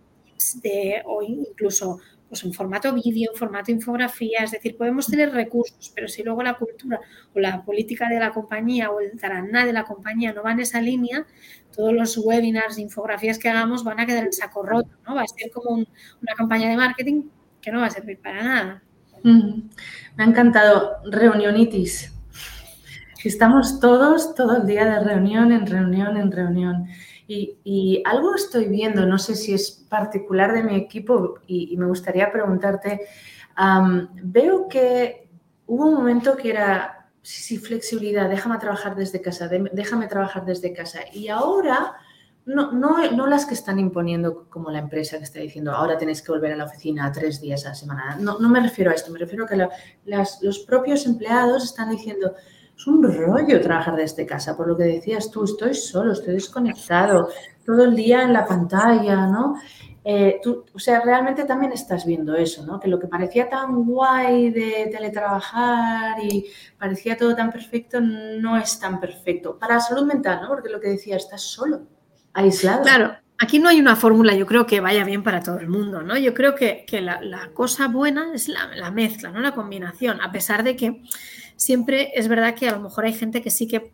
de, 0.64 1.02
o 1.06 1.22
incluso 1.22 2.00
pues 2.30 2.44
en 2.44 2.54
formato 2.54 2.94
vídeo, 2.94 3.32
en 3.34 3.38
formato 3.38 3.72
infografía, 3.72 4.44
es 4.44 4.52
decir, 4.52 4.78
podemos 4.78 5.08
tener 5.08 5.32
recursos, 5.34 5.92
pero 5.96 6.08
si 6.08 6.24
luego 6.24 6.44
la 6.44 6.54
cultura 6.54 7.02
o 7.34 7.40
la 7.40 7.66
política 7.66 8.08
de 8.08 8.20
la 8.20 8.30
compañía 8.30 8.92
o 8.92 9.02
el 9.02 9.20
taraná 9.20 9.66
de 9.66 9.74
la 9.74 9.84
compañía 9.84 10.32
no 10.32 10.44
va 10.44 10.52
en 10.52 10.60
esa 10.60 10.80
línea, 10.80 11.26
todos 11.76 11.92
los 11.92 12.18
webinars, 12.18 12.78
infografías 12.78 13.40
que 13.40 13.50
hagamos 13.50 13.84
van 13.84 14.00
a 14.00 14.06
quedar 14.06 14.26
en 14.26 14.34
saco 14.34 14.64
roto, 14.64 14.92
¿no? 15.08 15.16
Va 15.16 15.24
a 15.24 15.28
ser 15.28 15.50
como 15.52 15.76
una 15.76 16.36
campaña 16.38 16.70
de 16.70 16.78
marketing 16.78 17.24
que 17.60 17.72
no 17.72 17.80
va 17.80 17.88
a 17.88 17.92
servir 17.92 18.20
para 18.20 18.44
nada. 18.44 18.84
Me 19.24 20.24
ha 20.24 20.24
encantado 20.24 20.98
reunionitis. 21.10 22.14
Estamos 23.24 23.80
todos 23.80 24.34
todo 24.36 24.58
el 24.58 24.68
día 24.68 24.86
de 24.86 25.00
reunión 25.04 25.52
en 25.52 25.66
reunión 25.66 26.16
en 26.16 26.32
reunión. 26.32 26.88
Y, 27.32 28.02
algo 28.06 28.34
estoy 28.34 28.66
viendo, 28.70 29.06
no 29.06 29.20
sé 29.20 29.36
si 29.36 29.54
es 29.54 29.70
particular 29.88 30.52
de 30.52 30.64
mi 30.64 30.76
equipo 30.76 31.36
y, 31.46 31.78
me 31.78 31.86
gustaría 31.86 32.32
preguntarte, 32.32 33.02
veo 34.24 34.68
que 34.68 35.30
hubo 35.68 35.86
un 35.86 35.94
momento 35.94 36.36
que 36.36 36.50
era, 36.50 37.12
sí, 37.22 37.60
flexibilidad, 37.60 38.28
déjame 38.28 38.58
trabajar 38.58 38.96
desde 38.96 39.22
casa, 39.22 39.48
déjame 39.48 40.08
trabajar 40.08 40.44
desde 40.44 40.74
casa. 40.74 41.02
Y 41.14 41.28
ahora 41.28 41.98
no, 42.46 42.72
no, 42.72 43.28
las 43.28 43.46
que 43.46 43.54
están 43.54 43.78
imponiendo 43.78 44.48
como 44.50 44.72
la 44.72 44.80
empresa 44.80 45.20
que 45.20 45.24
está 45.24 45.40
diciendo 45.40 45.72
ahora 45.72 46.00
tenéis 46.00 46.24
que 46.24 46.32
volver 46.32 46.54
a 46.54 46.58
la 46.58 46.64
oficina 46.64 47.12
tres 47.12 47.40
días 47.40 47.64
a 47.68 47.70
la 47.70 47.76
semana. 47.76 48.18
No, 48.20 48.40
me 48.40 48.60
refiero 48.60 48.90
a 48.90 48.96
esto, 48.96 49.12
me 49.12 49.20
refiero 49.20 49.46
a 49.46 49.48
que 49.48 49.68
los 50.42 50.60
propios 50.60 51.06
empleados 51.06 51.64
están 51.64 51.92
diciendo 51.92 52.34
es 52.80 52.88
un 52.88 53.04
rollo 53.04 53.60
trabajar 53.60 53.98
desde 53.98 54.26
casa, 54.26 54.56
por 54.56 54.66
lo 54.66 54.78
que 54.78 54.86
decías 54.86 55.30
tú, 55.30 55.44
estoy 55.44 55.74
solo, 55.74 56.14
estoy 56.14 56.36
desconectado, 56.36 57.28
todo 57.66 57.84
el 57.84 57.94
día 57.94 58.24
en 58.24 58.32
la 58.32 58.46
pantalla, 58.46 59.28
¿no? 59.28 59.56
Eh, 60.02 60.40
o 60.74 60.80
sea, 60.80 61.02
realmente 61.02 61.44
también 61.44 61.74
estás 61.74 62.06
viendo 62.06 62.34
eso, 62.36 62.66
¿no? 62.66 62.80
Que 62.80 62.88
lo 62.88 62.98
que 62.98 63.08
parecía 63.08 63.50
tan 63.50 63.84
guay 63.84 64.52
de 64.52 64.90
teletrabajar 64.90 66.24
y 66.24 66.46
parecía 66.80 67.18
todo 67.18 67.36
tan 67.36 67.52
perfecto, 67.52 68.00
no 68.00 68.56
es 68.56 68.80
tan 68.80 68.98
perfecto. 69.02 69.60
Para 69.60 69.76
la 69.76 69.82
salud 69.82 70.06
mental, 70.06 70.40
¿no? 70.42 70.48
Porque 70.48 70.70
lo 70.70 70.80
que 70.80 70.88
decía, 70.88 71.18
estás 71.18 71.42
solo 71.42 71.82
aislado. 72.34 72.84
Claro, 72.84 73.12
aquí 73.40 73.58
no 73.58 73.70
hay 73.70 73.80
una 73.80 73.96
fórmula, 73.96 74.36
yo 74.36 74.46
creo 74.46 74.66
que 74.66 74.82
vaya 74.82 75.04
bien 75.06 75.24
para 75.24 75.42
todo 75.42 75.60
el 75.60 75.70
mundo, 75.70 76.04
¿no? 76.04 76.18
Yo 76.18 76.34
creo 76.34 76.56
que, 76.56 76.86
la, 77.02 77.50
cosa 77.54 77.88
buena 77.88 78.34
es 78.34 78.50
la, 78.50 78.92
mezcla, 78.92 79.32
¿no? 79.32 79.40
La 79.40 79.56
combinación, 79.56 80.22
a 80.22 80.32
pesar 80.32 80.64
de 80.64 80.76
que 80.76 81.02
siempre 81.56 82.12
es 82.16 82.28
verdad 82.28 82.54
que 82.54 82.68
a 82.68 82.74
lo 82.74 82.82
mejor 82.82 83.06
hay 83.06 83.14
gente 83.14 83.42
que 83.42 83.50
sí 83.50 83.68
que 83.68 83.94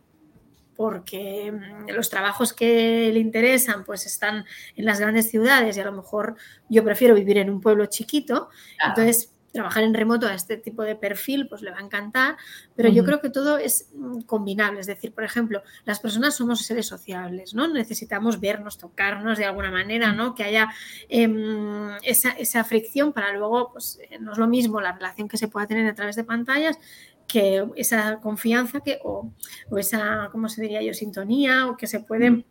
porque 0.75 1.53
mm, 1.53 1.91
los 1.91 2.09
trabajos 2.09 2.53
que 2.53 3.09
le 3.13 3.19
interesan 3.19 3.85
pues 3.85 4.05
están 4.05 4.45
en 4.75 4.85
las 4.85 4.99
grandes 4.99 5.29
ciudades 5.29 5.77
y 5.77 5.79
a 5.79 5.85
lo 5.85 5.93
mejor 5.93 6.35
yo 6.67 6.83
prefiero 6.83 7.15
vivir 7.15 7.37
en 7.37 7.49
un 7.49 7.61
pueblo 7.61 7.85
chiquito, 7.85 8.49
entonces 8.85 9.34
trabajar 9.55 9.83
en 9.83 9.93
remoto 9.93 10.27
a 10.27 10.33
este 10.33 10.57
tipo 10.57 10.83
de 10.83 10.95
perfil, 10.95 11.47
pues 11.47 11.61
le 11.61 11.71
va 11.71 11.77
a 11.77 11.81
encantar, 11.81 12.35
pero 12.75 12.89
yo 12.89 13.05
creo 13.05 13.21
que 13.21 13.29
todo 13.29 13.57
es 13.57 13.89
mm, 13.95 14.21
combinable. 14.21 14.81
Es 14.81 14.87
decir, 14.87 15.13
por 15.13 15.23
ejemplo, 15.23 15.63
las 15.85 15.99
personas 15.99 16.35
somos 16.35 16.59
seres 16.59 16.87
sociables, 16.87 17.55
¿no? 17.55 17.67
Necesitamos 17.67 18.39
vernos, 18.39 18.77
tocarnos 18.77 19.37
de 19.37 19.45
alguna 19.45 19.71
manera, 19.71 20.11
¿no? 20.11 20.35
Que 20.35 20.43
haya 20.43 20.69
em, 21.07 21.89
esa, 22.03 22.63
fricción 22.65 23.13
para 23.13 23.33
luego, 23.33 23.71
pues 23.71 23.97
eh, 24.09 24.19
no 24.19 24.33
es 24.33 24.37
lo 24.37 24.47
mismo 24.47 24.81
la 24.81 24.91
relación 24.91 25.27
que 25.27 25.37
se 25.37 25.47
pueda 25.47 25.67
tener 25.67 25.87
a 25.87 25.95
través 25.95 26.15
de 26.15 26.23
pantallas 26.25 26.77
que 27.27 27.65
esa 27.75 28.19
confianza 28.19 28.81
que, 28.81 28.99
o, 29.03 29.31
o 29.71 29.77
esa, 29.79 30.29
¿cómo 30.31 30.47
se 30.49 30.61
diría 30.61 30.83
yo?, 30.83 30.93
sintonía 30.93 31.67
o 31.67 31.77
que 31.77 31.87
se 31.87 32.01
puede 32.01 32.45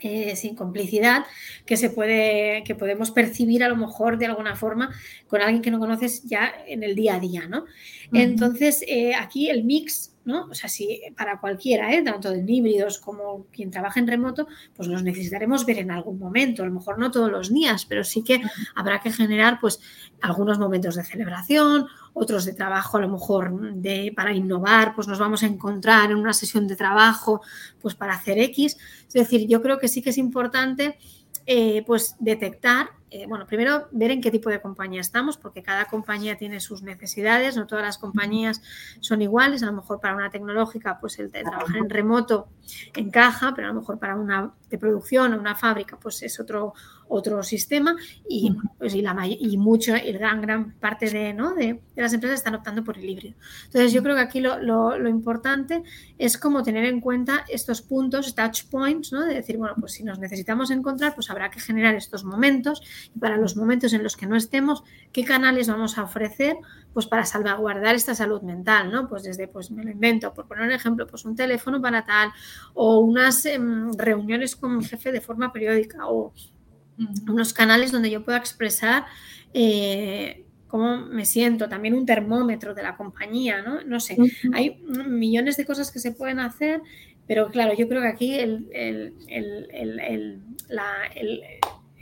eh, 0.00 0.36
sin 0.36 0.54
complicidad 0.54 1.24
que 1.64 1.76
se 1.76 1.90
puede, 1.90 2.62
que 2.64 2.74
podemos 2.74 3.10
percibir 3.10 3.64
a 3.64 3.68
lo 3.68 3.76
mejor 3.76 4.18
de 4.18 4.26
alguna 4.26 4.54
forma 4.56 4.94
con 5.28 5.40
alguien 5.40 5.62
que 5.62 5.70
no 5.70 5.78
conoces 5.78 6.24
ya 6.24 6.52
en 6.66 6.82
el 6.82 6.94
día 6.94 7.14
a 7.14 7.20
día, 7.20 7.48
¿no? 7.48 7.64
Entonces, 8.12 8.84
eh, 8.86 9.14
aquí 9.14 9.48
el 9.48 9.64
mix, 9.64 10.13
¿no? 10.24 10.46
O 10.50 10.54
sea, 10.54 10.68
si 10.68 11.00
para 11.16 11.38
cualquiera, 11.38 11.92
¿eh? 11.94 12.02
tanto 12.02 12.32
en 12.32 12.48
híbridos 12.48 12.98
como 12.98 13.46
quien 13.52 13.70
trabaja 13.70 14.00
en 14.00 14.06
remoto, 14.06 14.46
pues 14.74 14.88
los 14.88 15.02
necesitaremos 15.02 15.66
ver 15.66 15.78
en 15.78 15.90
algún 15.90 16.18
momento, 16.18 16.62
a 16.62 16.66
lo 16.66 16.72
mejor 16.72 16.98
no 16.98 17.10
todos 17.10 17.30
los 17.30 17.52
días, 17.52 17.84
pero 17.86 18.04
sí 18.04 18.22
que 18.22 18.40
habrá 18.74 19.00
que 19.00 19.12
generar 19.12 19.58
pues 19.60 19.80
algunos 20.20 20.58
momentos 20.58 20.94
de 20.96 21.04
celebración 21.04 21.86
otros 22.14 22.44
de 22.44 22.54
trabajo 22.54 22.96
a 22.96 23.00
lo 23.00 23.08
mejor 23.08 23.74
de, 23.74 24.12
para 24.16 24.32
innovar, 24.32 24.94
pues 24.94 25.06
nos 25.08 25.18
vamos 25.18 25.42
a 25.42 25.46
encontrar 25.46 26.10
en 26.10 26.16
una 26.16 26.32
sesión 26.32 26.66
de 26.66 26.76
trabajo 26.76 27.42
pues 27.82 27.94
para 27.94 28.14
hacer 28.14 28.38
X. 28.38 28.76
Es 29.08 29.14
decir, 29.14 29.46
yo 29.48 29.60
creo 29.60 29.78
que 29.78 29.88
sí 29.88 30.00
que 30.00 30.10
es 30.10 30.18
importante 30.18 30.96
eh, 31.46 31.82
pues 31.86 32.16
detectar 32.20 32.90
eh, 33.10 33.26
bueno, 33.26 33.46
primero 33.46 33.88
ver 33.92 34.10
en 34.10 34.20
qué 34.20 34.30
tipo 34.30 34.50
de 34.50 34.60
compañía 34.60 35.00
estamos, 35.00 35.36
porque 35.36 35.62
cada 35.62 35.84
compañía 35.84 36.36
tiene 36.36 36.60
sus 36.60 36.82
necesidades, 36.82 37.56
no 37.56 37.66
todas 37.66 37.84
las 37.84 37.98
compañías 37.98 38.60
son 39.00 39.22
iguales, 39.22 39.62
a 39.62 39.66
lo 39.66 39.72
mejor 39.72 40.00
para 40.00 40.16
una 40.16 40.30
tecnológica, 40.30 40.98
pues 41.00 41.18
el 41.18 41.30
de 41.30 41.42
trabajar 41.42 41.76
en 41.76 41.90
remoto 41.90 42.48
encaja, 42.94 43.52
pero 43.54 43.68
a 43.68 43.72
lo 43.72 43.80
mejor 43.80 43.98
para 43.98 44.16
una 44.16 44.52
de 44.68 44.78
producción 44.78 45.32
o 45.34 45.38
una 45.38 45.54
fábrica, 45.54 45.98
pues 46.00 46.22
es 46.22 46.40
otro, 46.40 46.74
otro 47.08 47.42
sistema 47.42 47.94
y, 48.28 48.50
pues, 48.78 48.94
y, 48.94 49.02
la, 49.02 49.16
y 49.26 49.56
mucho, 49.56 49.96
y 49.96 50.12
gran, 50.12 50.40
gran 50.40 50.72
parte 50.72 51.10
de, 51.10 51.32
¿no? 51.32 51.54
de, 51.54 51.80
las 51.94 52.12
empresas 52.12 52.40
están 52.40 52.54
optando 52.54 52.82
por 52.82 52.98
el 52.98 53.08
híbrido. 53.08 53.36
Entonces, 53.66 53.92
yo 53.92 54.02
creo 54.02 54.16
que 54.16 54.22
aquí 54.22 54.40
lo, 54.40 54.58
lo, 54.58 55.08
importante 55.08 55.82
es 56.18 56.38
como 56.38 56.62
tener 56.62 56.86
en 56.86 57.00
cuenta 57.00 57.44
estos 57.48 57.82
puntos, 57.82 58.34
touch 58.34 58.64
points, 58.70 59.12
¿no? 59.12 59.24
de 59.24 59.34
decir, 59.34 59.56
bueno, 59.58 59.74
pues 59.78 59.92
si 59.92 60.02
nos 60.02 60.18
necesitamos 60.18 60.70
encontrar, 60.70 61.14
pues 61.14 61.30
habrá 61.30 61.50
que 61.50 61.60
generar 61.60 61.94
estos 61.94 62.24
momentos 62.24 62.82
para 63.18 63.36
los 63.36 63.56
momentos 63.56 63.92
en 63.92 64.02
los 64.02 64.16
que 64.16 64.26
no 64.26 64.36
estemos, 64.36 64.84
qué 65.12 65.24
canales 65.24 65.68
vamos 65.68 65.98
a 65.98 66.04
ofrecer 66.04 66.56
pues 66.92 67.06
para 67.06 67.24
salvaguardar 67.24 67.94
esta 67.94 68.14
salud 68.14 68.42
mental, 68.42 68.90
¿no? 68.92 69.08
Pues 69.08 69.24
desde, 69.24 69.48
pues 69.48 69.70
me 69.70 69.82
lo 69.82 69.90
invento, 69.90 70.32
por 70.32 70.46
poner 70.46 70.64
un 70.64 70.72
ejemplo, 70.72 71.06
pues 71.06 71.24
un 71.24 71.34
teléfono 71.34 71.82
para 71.82 72.04
tal, 72.04 72.30
o 72.72 73.00
unas 73.00 73.44
em, 73.46 73.92
reuniones 73.94 74.54
con 74.54 74.78
mi 74.78 74.84
jefe 74.84 75.10
de 75.10 75.20
forma 75.20 75.52
periódica, 75.52 76.06
o 76.06 76.32
unos 77.28 77.52
canales 77.52 77.90
donde 77.90 78.10
yo 78.10 78.24
pueda 78.24 78.38
expresar 78.38 79.06
eh, 79.52 80.44
cómo 80.68 80.96
me 81.06 81.24
siento, 81.24 81.68
también 81.68 81.94
un 81.94 82.06
termómetro 82.06 82.74
de 82.74 82.82
la 82.82 82.96
compañía, 82.96 83.62
¿no? 83.62 83.82
No 83.82 83.98
sé, 84.00 84.16
hay 84.52 84.82
millones 84.86 85.56
de 85.56 85.66
cosas 85.66 85.90
que 85.90 85.98
se 85.98 86.12
pueden 86.12 86.38
hacer, 86.38 86.80
pero 87.26 87.48
claro, 87.50 87.74
yo 87.74 87.88
creo 87.88 88.02
que 88.02 88.08
aquí 88.08 88.34
el, 88.34 88.68
el, 88.72 89.14
el, 89.28 90.42
la, 90.68 90.86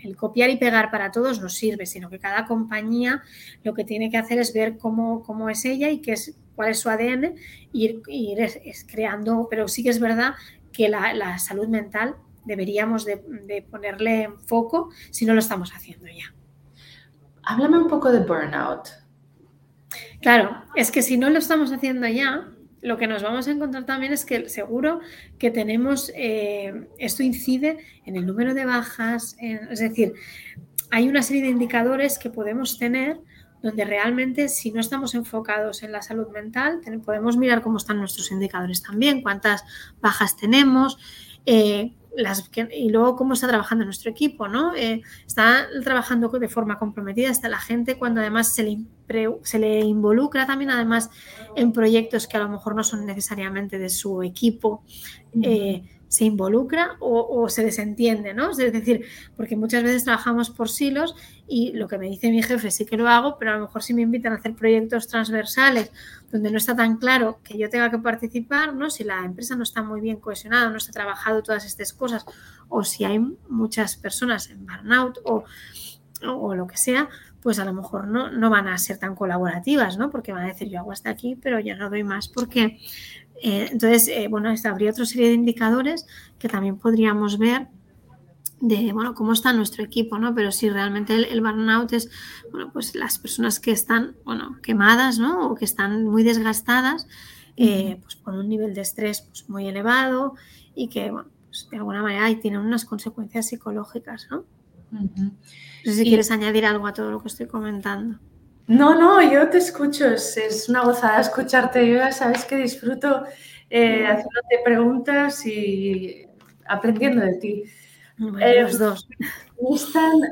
el 0.03 0.17
copiar 0.17 0.51
y 0.51 0.57
pegar 0.57 0.91
para 0.91 1.11
todos 1.11 1.41
no 1.41 1.49
sirve, 1.49 1.87
sino 1.87 2.11
que 2.11 2.19
cada 2.19 2.47
compañía 2.47 3.23
lo 3.63 3.75
que 3.75 3.85
tiene 3.85 4.11
que 4.11 4.19
hacer 4.19 4.39
es 4.39 4.53
ver 4.53 4.79
cómo, 4.79 5.23
cómo 5.23 5.49
es 5.49 5.65
ella 5.65 5.91
y 5.91 6.01
qué 6.01 6.13
es, 6.13 6.37
cuál 6.55 6.71
es 6.71 6.81
su 6.81 6.91
ADN 6.91 7.35
y 7.73 8.03
ir, 8.15 8.41
es, 8.41 8.85
creando, 8.85 9.47
pero 9.51 9.69
sí 9.69 9.83
que 9.83 9.91
es 9.91 10.01
verdad 10.01 10.35
que 10.73 10.89
la, 10.89 11.39
salud 11.39 11.69
mental 11.69 12.17
deberíamos 12.45 13.05
de, 13.05 13.23
de, 13.47 13.63
ponerle 13.63 14.31
foco 14.47 14.91
si 15.11 15.25
no 15.25 15.35
lo 15.35 15.41
estamos 15.41 15.73
haciendo 15.73 16.07
ya. 16.07 16.35
Háblame 17.45 17.79
un 17.79 17.89
poco 17.89 18.11
de 18.11 18.21
burnout. 18.21 18.89
Claro, 20.21 20.63
es 20.75 20.91
que 20.91 21.03
si 21.03 21.17
no 21.17 21.29
lo 21.31 21.39
estamos 21.39 21.73
haciendo 21.73 22.07
ya, 22.07 22.52
lo 22.83 22.99
que 22.99 23.07
nos 23.07 23.23
vamos 23.23 23.49
a 23.49 23.53
encontrar 23.53 23.87
también 23.87 24.13
es 24.13 24.25
que 24.25 24.49
seguro 24.49 25.01
que 25.39 25.51
tenemos, 25.51 26.13
eh, 26.15 26.89
esto 26.99 27.23
incide 27.23 27.79
en 28.05 28.17
el 28.17 28.27
número 28.27 28.55
de 28.55 28.65
bajas, 28.65 29.37
es 29.41 29.79
decir, 29.79 30.13
hay 30.91 31.09
una 31.09 31.23
serie 31.23 31.43
de 31.43 31.49
indicadores 31.49 32.19
que 32.19 32.29
podemos 32.29 32.79
tener 32.79 33.19
donde 33.63 33.85
realmente 33.85 34.49
si 34.49 34.73
no 34.73 34.81
estamos 34.81 35.15
enfocados 35.15 35.85
en 35.85 35.93
la 35.93 36.03
salud 36.03 36.29
mental, 36.31 36.81
podemos 37.05 37.37
mirar 37.37 37.63
cómo 37.63 37.77
están 37.77 37.99
nuestros 37.99 38.33
indicadores 38.33 38.83
también, 38.83 39.23
cuántas 39.23 39.65
bajas 40.01 40.37
tenemos, 40.37 40.99
eh, 41.47 41.93
y 42.71 42.91
luego 42.91 43.17
cómo 43.17 43.35
está 43.35 43.49
trabajando 43.49 43.85
nuestro 43.85 44.11
equipo, 44.11 44.49
¿no? 44.49 44.75
Eh, 44.75 45.03
está 45.27 45.67
trabajando 45.83 46.29
de 46.29 46.49
forma 46.49 46.79
comprometida, 46.79 47.31
está 47.31 47.49
la 47.49 47.59
gente 47.59 47.99
cuando 47.99 48.21
además 48.21 48.55
se 48.55 48.63
le, 49.59 49.81
involucra 49.81 50.47
también 50.47 50.71
además 50.71 51.11
en 51.57 51.73
proyectos 51.73 52.27
que 52.27 52.37
a 52.37 52.41
lo 52.41 52.49
mejor 52.49 52.75
no 52.75 52.85
son 52.85 53.07
necesariamente 53.07 53.79
de 53.79 53.89
su 53.89 54.23
equipo 54.23 54.85
se 56.13 56.27
involucra 56.27 56.97
o, 57.01 57.49
se 57.49 57.65
desentiende, 57.65 58.35
¿no? 58.35 58.51
Es 58.51 58.59
decir, 58.59 59.07
porque 59.35 59.57
muchas 59.57 59.83
veces 59.83 60.05
trabajamos 60.05 60.51
por 60.51 60.69
silos 60.69 61.15
y 61.49 61.73
lo 61.73 61.89
que 61.89 61.97
me 61.97 62.07
dice 62.11 62.31
mi 62.31 62.43
jefe 62.43 62.71
sí 62.71 62.85
que 62.85 62.99
lo 62.99 63.09
hago, 63.09 63.39
pero 63.39 63.53
a 63.53 63.55
lo 63.55 63.63
mejor 63.63 63.83
si 63.83 63.95
me 63.95 64.03
invitan 64.03 64.35
a 64.35 64.37
hacer 64.37 64.55
proyectos 64.55 65.09
transversales 65.09 65.91
donde 66.31 66.51
no 66.51 66.59
está 66.59 66.77
tan 66.77 66.99
claro 66.99 67.41
que 67.43 67.57
yo 67.57 67.71
tenga 67.71 67.91
que 67.91 67.97
participar, 67.97 68.75
¿no? 68.75 68.91
Si 68.91 69.05
la 69.05 69.25
empresa 69.25 69.57
no 69.57 69.63
está 69.63 69.83
muy 69.83 70.03
bien 70.03 70.19
cohesionada, 70.19 70.69
no 70.69 70.77
está 70.77 70.93
trabajado 70.93 71.43
todas 71.43 71.65
estas 71.65 71.95
cosas, 71.95 72.27
o 72.69 72.85
si 72.85 73.05
hay 73.05 73.19
muchas 73.49 73.97
personas 73.97 74.51
en 74.51 74.67
burnout 74.67 75.19
o, 75.25 75.45
o 76.27 76.55
lo 76.55 76.67
que 76.67 76.77
sea, 76.77 77.09
pues 77.43 77.59
a 77.59 77.65
lo 77.65 77.73
mejor 77.73 78.07
no, 78.07 78.31
no 78.31 78.51
van 78.51 78.69
a 78.69 78.77
ser 78.77 78.99
tan 78.99 79.15
colaborativas, 79.15 79.97
¿no? 79.97 80.11
Porque 80.11 80.33
van 80.33 80.45
a 80.45 80.49
decir 80.49 80.69
yo 80.69 80.79
hago 80.79 80.93
hasta 80.93 81.09
aquí, 81.09 81.37
pero 81.37 81.59
ya 81.59 81.75
no 81.75 81.89
doy 81.89 82.05
más 82.05 82.29
porque 82.29 82.79
eh, 83.43 83.69
entonces, 83.73 84.07
eh, 84.07 84.29
bueno, 84.29 84.55
habría 84.65 84.93
otra 84.93 85.05
serie 85.05 85.29
de 85.29 85.35
indicadores 85.35 86.07
que 86.39 86.49
también 86.49 86.79
podríamos 86.79 87.39
ver 87.39 87.67
de, 88.61 88.93
bueno, 88.93 89.15
cómo 89.15 89.33
está 89.33 89.53
nuestro 89.53 89.83
equipo, 89.83 90.19
¿no? 90.21 90.33
Pero 90.33 90.53
si 90.53 90.71
realmente 90.71 91.15
el, 91.15 91.41
burnout 91.41 91.93
es, 91.93 92.09
bueno, 92.53 92.73
pues 92.73 92.95
las 92.95 93.19
personas 93.19 93.59
que 93.59 93.73
están, 93.73 94.15
bueno, 94.25 94.59
quemadas, 94.63 95.19
¿no? 95.19 95.49
O 95.49 95.57
que 95.57 95.65
están 95.65 96.05
muy 96.05 96.23
desgastadas, 96.23 97.09
eh, 97.57 97.99
pues 98.01 98.15
con 98.15 98.39
un 98.39 98.49
nivel 98.49 98.75
de 98.75 98.83
estrés 98.83 99.23
pues, 99.23 99.49
muy 99.49 99.67
elevado 99.67 100.35
y 100.77 100.87
que, 100.87 101.11
bueno, 101.11 101.29
pues 101.49 101.69
de 101.69 101.79
alguna 101.79 102.01
manera 102.01 102.27
ahí 102.27 102.37
tienen 102.37 102.61
unas 102.61 102.85
consecuencias 102.85 103.49
psicológicas, 103.49 104.29
¿no? 104.31 104.45
No 104.93 105.33
sé 105.85 105.95
si 105.95 106.05
quieres 106.05 106.31
añadir 106.31 106.65
algo 106.65 106.87
a 106.87 106.93
todo 106.93 107.11
lo 107.11 107.21
que 107.21 107.29
estoy 107.29 107.47
comentando. 107.47 108.21
No, 108.67 108.95
no, 108.95 109.21
yo 109.23 109.49
te 109.49 109.59
escucho, 109.59 110.07
es, 110.07 110.69
una 110.69 110.83
gozada 110.83 111.21
escucharte. 111.21 111.87
Yo 111.89 111.97
ya 111.97 112.13
sabes 112.13 112.45
que 112.45 112.57
disfruto 112.57 113.25
eh, 113.69 114.07
haciéndote 114.07 114.61
preguntas 114.65 115.45
y 115.47 116.27
aprendiendo 116.67 117.25
de 117.25 117.35
ti. 117.35 117.65
Eh, 118.41 118.63
los 118.63 118.79
dos. 118.79 119.09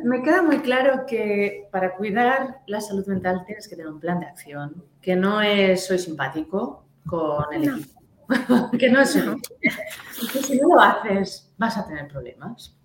me 0.05 0.23
queda 0.23 0.43
muy 0.43 0.61
claro 0.61 1.07
que 1.07 1.67
para 1.73 1.97
cuidar 1.97 2.61
la 2.67 2.81
salud 2.81 3.07
mental 3.07 3.43
tienes 3.47 3.69
que 3.69 3.77
tener 3.77 3.91
un 3.91 4.01
plan 4.01 4.21
de 4.21 4.27
acción, 4.27 4.85
que 5.01 5.17
no 5.17 5.41
es 5.41 5.87
soy 5.87 5.99
simpático 5.99 6.85
con 7.07 7.53
el 7.53 7.65
equipo, 7.65 8.01
que 8.79 8.91
no 8.91 9.01
es. 9.01 9.19
Que 10.33 10.43
si 10.43 10.61
no 10.61 10.69
lo 10.69 10.81
haces 10.81 11.51
vas 11.57 11.79
a 11.79 11.87
tener 11.87 12.07
problemas 12.07 12.77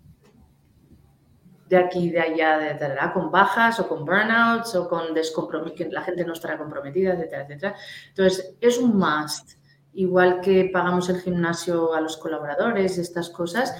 de 1.67 1.77
aquí, 1.77 2.09
de 2.09 2.19
allá, 2.19 2.57
de, 2.57 2.67
etcétera, 2.67 3.11
con 3.13 3.31
bajas 3.31 3.79
o 3.79 3.87
con 3.87 4.05
burnouts 4.05 4.75
o 4.75 4.87
con 4.87 5.13
que 5.75 5.89
la 5.89 6.01
gente 6.01 6.25
no 6.25 6.33
estará 6.33 6.57
comprometida, 6.57 7.13
etcétera, 7.13 7.43
etcétera. 7.43 7.75
Entonces, 8.09 8.55
es 8.61 8.77
un 8.77 8.97
must. 8.97 9.53
Igual 9.97 10.41
que 10.41 10.69
pagamos 10.73 11.07
el 11.07 11.21
gimnasio 11.21 11.93
a 11.93 12.01
los 12.01 12.17
colaboradores, 12.17 12.97
estas 12.97 13.29
cosas, 13.29 13.73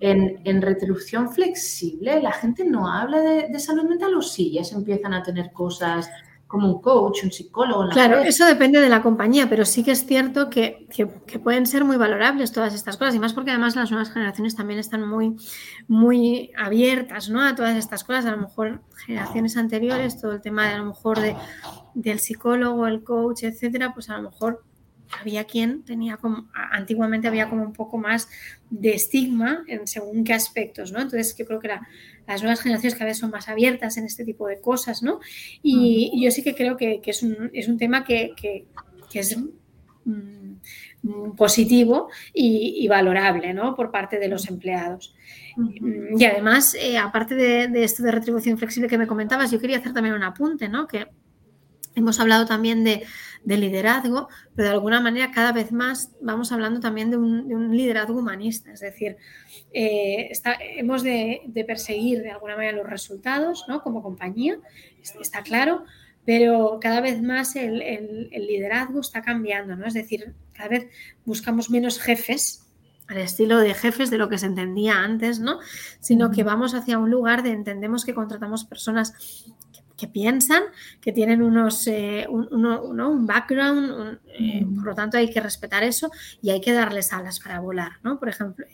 en, 0.00 0.40
en 0.44 0.60
retribución 0.60 1.30
flexible, 1.30 2.20
la 2.20 2.32
gente 2.32 2.64
no 2.64 2.88
habla 2.88 3.20
de, 3.20 3.48
de 3.48 3.58
salud 3.60 3.84
mental 3.84 4.16
o 4.16 4.20
sí, 4.20 4.50
ya 4.52 4.64
se 4.64 4.74
empiezan 4.74 5.14
a 5.14 5.22
tener 5.22 5.52
cosas 5.52 6.10
como 6.50 6.66
un 6.68 6.82
coach, 6.82 7.22
un 7.22 7.30
psicólogo. 7.30 7.88
claro, 7.90 8.18
eso 8.18 8.44
depende 8.44 8.80
de 8.80 8.88
la 8.88 9.02
compañía, 9.02 9.48
pero 9.48 9.64
sí 9.64 9.84
que 9.84 9.92
es 9.92 10.04
cierto 10.04 10.50
que, 10.50 10.88
pueden 11.44 11.64
ser 11.64 11.84
muy 11.84 11.96
valorables 11.96 12.50
todas 12.50 12.74
estas 12.74 12.96
cosas, 12.96 13.14
y 13.14 13.20
más 13.20 13.34
porque 13.34 13.52
además 13.52 13.76
las 13.76 13.92
nuevas 13.92 14.10
generaciones 14.10 14.56
también 14.56 14.80
están 14.80 15.08
muy, 15.08 15.36
muy 15.86 16.50
abiertas 16.58 17.30
¿no? 17.30 17.40
a 17.40 17.54
todas 17.54 17.76
estas 17.76 18.02
cosas. 18.02 18.26
A 18.26 18.32
lo 18.32 18.38
mejor 18.38 18.82
generaciones 19.06 19.56
anteriores, 19.56 20.20
todo 20.20 20.32
el 20.32 20.40
tema 20.40 20.66
de 20.66 20.74
a 20.74 20.78
lo 20.78 20.86
mejor 20.86 21.20
de, 21.20 21.36
del 21.94 22.18
psicólogo, 22.18 22.88
el 22.88 23.04
coach, 23.04 23.44
etcétera, 23.44 23.94
pues 23.94 24.10
a 24.10 24.16
lo 24.16 24.30
mejor 24.30 24.64
había 25.20 25.44
quien 25.44 25.84
tenía 25.84 26.16
como, 26.16 26.48
antiguamente 26.72 27.28
había 27.28 27.48
como 27.48 27.62
un 27.62 27.72
poco 27.72 27.96
más 27.96 28.28
de 28.70 28.94
estigma 28.94 29.62
en 29.68 29.86
según 29.86 30.24
qué 30.24 30.32
aspectos, 30.32 30.90
¿no? 30.90 31.00
Entonces 31.00 31.36
yo 31.36 31.46
creo 31.46 31.60
que 31.60 31.68
las 32.26 32.42
nuevas 32.42 32.60
generaciones 32.60 32.94
cada 32.94 33.06
vez 33.06 33.18
son 33.18 33.30
más 33.30 33.48
abiertas 33.48 33.96
en 33.96 34.04
este 34.04 34.24
tipo 34.24 34.46
de 34.46 34.60
cosas, 34.60 35.02
¿no? 35.02 35.20
Y, 35.62 36.22
yo 36.22 36.30
sí 36.30 36.42
que 36.42 36.54
creo 36.54 36.76
que, 36.76 37.00
es, 37.04 37.22
un, 37.22 37.78
tema 37.78 38.04
que, 38.04 38.34
es 39.12 39.36
mm, 40.04 41.32
positivo 41.36 42.08
y, 42.32 42.86
valorable, 42.88 43.54
¿no? 43.54 43.74
Por 43.74 43.90
parte 43.90 44.18
de 44.18 44.28
los 44.28 44.48
empleados. 44.48 45.14
Y 46.16 46.24
además, 46.24 46.74
eh, 46.74 46.96
aparte 46.96 47.34
de, 47.34 47.68
de, 47.68 47.84
esto 47.84 48.02
de 48.02 48.12
retribución 48.12 48.56
flexible 48.56 48.88
que 48.88 48.98
me 48.98 49.06
comentabas, 49.06 49.50
yo 49.50 49.60
quería 49.60 49.78
hacer 49.78 49.92
también 49.92 50.14
un 50.14 50.22
apunte, 50.22 50.68
¿no? 50.68 50.86
Que 50.86 51.06
hemos 52.00 52.20
hablado 52.20 52.46
también 52.46 52.84
de 52.84 53.04
de 53.44 53.56
liderazgo, 53.56 54.28
pero 54.54 54.68
de 54.68 54.74
alguna 54.74 55.00
manera 55.00 55.30
cada 55.30 55.52
vez 55.52 55.72
más 55.72 56.10
vamos 56.20 56.52
hablando 56.52 56.80
también 56.80 57.10
de 57.10 57.16
un, 57.16 57.76
liderazgo 57.76 58.18
humanista, 58.18 58.72
es 58.72 58.80
decir, 58.80 59.16
eh, 59.72 60.30
hemos 60.76 61.02
de, 61.02 61.40
perseguir 61.66 62.22
de 62.22 62.30
alguna 62.30 62.56
manera 62.56 62.76
los 62.76 62.88
resultados 62.88 63.64
¿no? 63.68 63.82
como 63.82 64.02
compañía, 64.02 64.58
está 65.20 65.42
claro, 65.42 65.84
pero 66.24 66.78
cada 66.80 67.00
vez 67.00 67.22
más 67.22 67.56
el, 67.56 68.28
liderazgo 68.30 69.00
está 69.00 69.22
cambiando, 69.22 69.76
¿no? 69.76 69.86
es 69.86 69.94
decir, 69.94 70.34
cada 70.52 70.68
vez 70.68 70.88
buscamos 71.24 71.70
menos 71.70 71.98
jefes 71.98 72.66
al 73.08 73.18
estilo 73.18 73.58
de 73.58 73.74
jefes 73.74 74.08
de 74.08 74.18
lo 74.18 74.28
que 74.28 74.38
se 74.38 74.46
entendía 74.46 75.00
antes, 75.02 75.40
¿no? 75.40 75.58
Sino 75.98 76.30
que 76.30 76.44
vamos 76.44 76.74
hacia 76.74 76.96
un 76.96 77.10
lugar 77.10 77.42
de 77.42 77.50
entendemos 77.50 78.04
que 78.04 78.14
contratamos 78.14 78.64
personas 78.64 79.14
que 80.00 80.08
piensan, 80.08 80.62
que 81.00 81.12
tienen 81.12 81.42
unos, 81.42 81.86
eh, 81.86 82.26
un, 82.28 83.26
background, 83.26 84.18
eh, 84.28 84.64
por 84.74 84.86
lo 84.86 84.94
tanto 84.94 85.18
hay 85.18 85.30
que 85.30 85.40
respetar 85.40 85.82
eso 85.82 86.10
y 86.40 86.50
hay 86.50 86.60
que 86.60 86.72
darles 86.72 87.12
alas 87.12 87.38
para 87.38 87.60
volar, 87.60 87.92
¿no? 88.02 88.18
Por 88.18 88.30
ejemplo, 88.30 88.64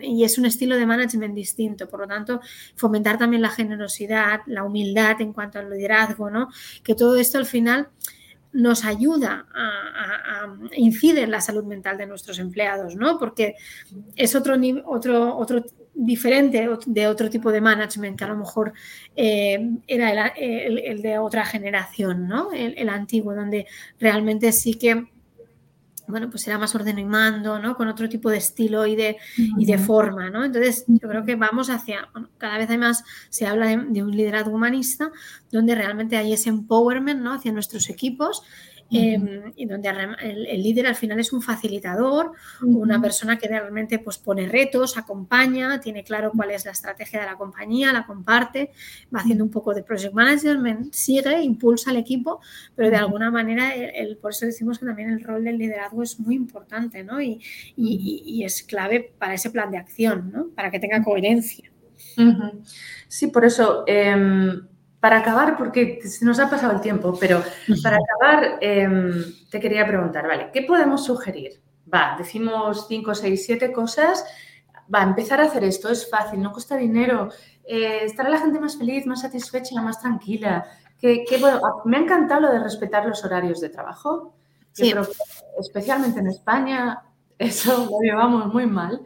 y 0.00 0.24
es 0.24 0.38
un 0.38 0.46
estilo 0.46 0.76
de 0.76 0.86
management 0.86 1.34
distinto, 1.34 1.88
por 1.88 2.00
lo 2.00 2.08
tanto, 2.08 2.40
fomentar 2.74 3.18
también 3.18 3.42
la 3.42 3.50
generosidad, 3.50 4.40
la 4.46 4.64
humildad 4.64 5.20
en 5.20 5.32
cuanto 5.32 5.58
al 5.58 5.68
liderazgo, 5.68 6.30
¿no? 6.30 6.48
Que 6.82 6.94
todo 6.94 7.16
esto 7.16 7.36
al 7.36 7.46
final 7.46 7.88
nos 8.52 8.84
ayuda 8.84 9.46
a, 9.54 10.44
a, 10.44 10.56
incide 10.76 11.22
en 11.22 11.30
la 11.30 11.40
salud 11.40 11.64
mental 11.64 11.96
de 11.98 12.06
nuestros 12.06 12.38
empleados, 12.38 12.96
¿no? 12.96 13.18
Porque 13.18 13.56
es 14.16 14.34
otro, 14.34 14.56
otro, 14.86 15.36
otro 15.36 15.64
diferente 15.94 16.68
de 16.86 17.06
otro 17.06 17.28
tipo 17.28 17.52
de 17.52 17.60
management 17.60 18.18
que 18.18 18.24
a 18.24 18.28
lo 18.28 18.36
mejor 18.36 18.72
eh, 19.14 19.70
era 19.86 20.28
el, 20.28 21.02
de 21.02 21.18
otra 21.18 21.44
generación, 21.44 22.28
¿no? 22.28 22.52
El, 22.52 22.88
antiguo, 22.88 23.34
donde 23.34 23.66
realmente 23.98 24.52
sí 24.52 24.74
que 24.74 25.06
bueno, 26.08 26.28
pues 26.28 26.46
era 26.46 26.58
más 26.58 26.74
ordeno 26.74 27.00
y 27.00 27.04
mando, 27.04 27.58
¿no? 27.58 27.74
Con 27.74 27.88
otro 27.88 28.08
tipo 28.08 28.28
de 28.28 28.36
estilo 28.36 28.86
y 28.86 28.96
de, 28.96 29.16
y 29.36 29.64
de 29.64 29.78
forma, 29.78 30.28
¿no? 30.28 30.44
Entonces, 30.44 30.84
yo 30.86 31.08
creo 31.08 31.24
que 31.24 31.36
vamos 31.36 31.70
hacia, 31.70 32.08
cada 32.36 32.58
vez 32.58 32.68
además 32.68 33.04
se 33.30 33.46
habla 33.46 33.68
de, 33.68 34.02
un 34.02 34.10
liderazgo 34.10 34.50
humanista, 34.50 35.10
donde 35.50 35.74
realmente 35.74 36.16
hay 36.16 36.32
ese 36.32 36.50
empowerment, 36.50 37.22
¿no? 37.22 37.32
Hacia 37.32 37.52
nuestros 37.52 37.88
equipos 37.88 38.42
Em, 38.90 39.52
y 39.56 39.66
donde 39.66 39.88
el, 40.20 40.62
líder 40.62 40.86
al 40.86 40.94
final 40.94 41.18
es 41.18 41.32
un 41.32 41.40
facilitador, 41.40 42.32
una 42.60 43.00
persona 43.00 43.38
que 43.38 43.48
realmente 43.48 43.98
pues, 43.98 44.18
pone 44.18 44.46
retos, 44.48 44.98
acompaña, 44.98 45.80
tiene 45.80 46.04
claro 46.04 46.32
cuál 46.34 46.50
es 46.50 46.64
la 46.64 46.72
estrategia 46.72 47.20
de 47.20 47.26
la 47.26 47.36
compañía, 47.36 47.92
la 47.92 48.06
comparte, 48.06 48.70
va 49.14 49.20
haciendo 49.20 49.44
un 49.44 49.50
poco 49.50 49.72
de 49.72 49.82
project 49.82 50.14
management, 50.14 50.92
sigue, 50.92 51.42
impulsa 51.42 51.90
al 51.90 51.96
equipo, 51.96 52.40
pero 52.74 52.90
de 52.90 52.96
alguna 52.96 53.30
manera, 53.30 53.74
el, 53.74 54.18
por 54.18 54.32
eso 54.32 54.46
decimos 54.46 54.78
que 54.78 54.86
también 54.86 55.10
el 55.10 55.22
rol 55.22 55.44
del 55.44 55.58
liderazgo 55.58 56.02
es 56.02 56.20
muy 56.20 56.34
importante 56.34 57.02
¿no? 57.02 57.20
y, 57.20 57.40
y, 57.76 58.44
es 58.44 58.62
clave 58.62 59.12
para 59.18 59.34
ese 59.34 59.50
plan 59.50 59.70
de 59.70 59.78
acción, 59.78 60.30
¿no? 60.32 60.48
para 60.48 60.70
que 60.70 60.80
tenga 60.80 61.02
coherencia. 61.02 61.70
Sí, 63.08 63.28
por 63.28 63.44
eso. 63.44 63.84
Em, 63.86 64.66
para 65.02 65.18
acabar, 65.18 65.56
porque 65.56 65.98
se 66.04 66.24
nos 66.24 66.38
ha 66.38 66.48
pasado 66.48 66.74
el 66.74 66.80
tiempo, 66.80 67.12
pero 67.18 67.42
para 67.82 67.96
acabar 67.96 68.58
em, 68.60 69.12
te 69.50 69.58
quería 69.58 69.84
preguntar, 69.84 70.28
¿vale? 70.28 70.50
¿Qué 70.52 70.62
podemos 70.62 71.04
sugerir? 71.04 71.60
Va, 71.92 72.14
decimos 72.16 72.86
5, 72.86 73.12
6, 73.12 73.44
7 73.44 73.72
cosas. 73.72 74.24
Va, 74.94 75.02
empezar 75.02 75.40
a 75.40 75.46
hacer 75.46 75.64
esto 75.64 75.88
es 75.88 76.08
fácil, 76.08 76.40
no 76.40 76.52
cuesta 76.52 76.76
dinero. 76.76 77.30
Eh, 77.64 78.02
estará 78.04 78.28
la 78.28 78.38
gente 78.38 78.60
más 78.60 78.76
feliz, 78.78 79.04
más 79.04 79.22
satisfecha, 79.22 79.82
más 79.82 80.00
tranquila. 80.00 80.66
Que, 81.00 81.26
bueno, 81.40 81.60
me 81.84 81.96
ha 81.96 82.00
encantado 82.00 82.42
lo 82.42 82.52
de 82.52 82.60
respetar 82.60 83.04
los 83.04 83.24
horarios 83.24 83.60
de 83.60 83.70
trabajo. 83.70 84.36
Sí. 84.70 84.94
especialmente 85.58 86.20
en 86.20 86.28
España, 86.28 87.02
eso 87.38 87.88
lo 87.90 87.98
llevamos 88.00 88.54
muy 88.54 88.66
mal. 88.66 89.04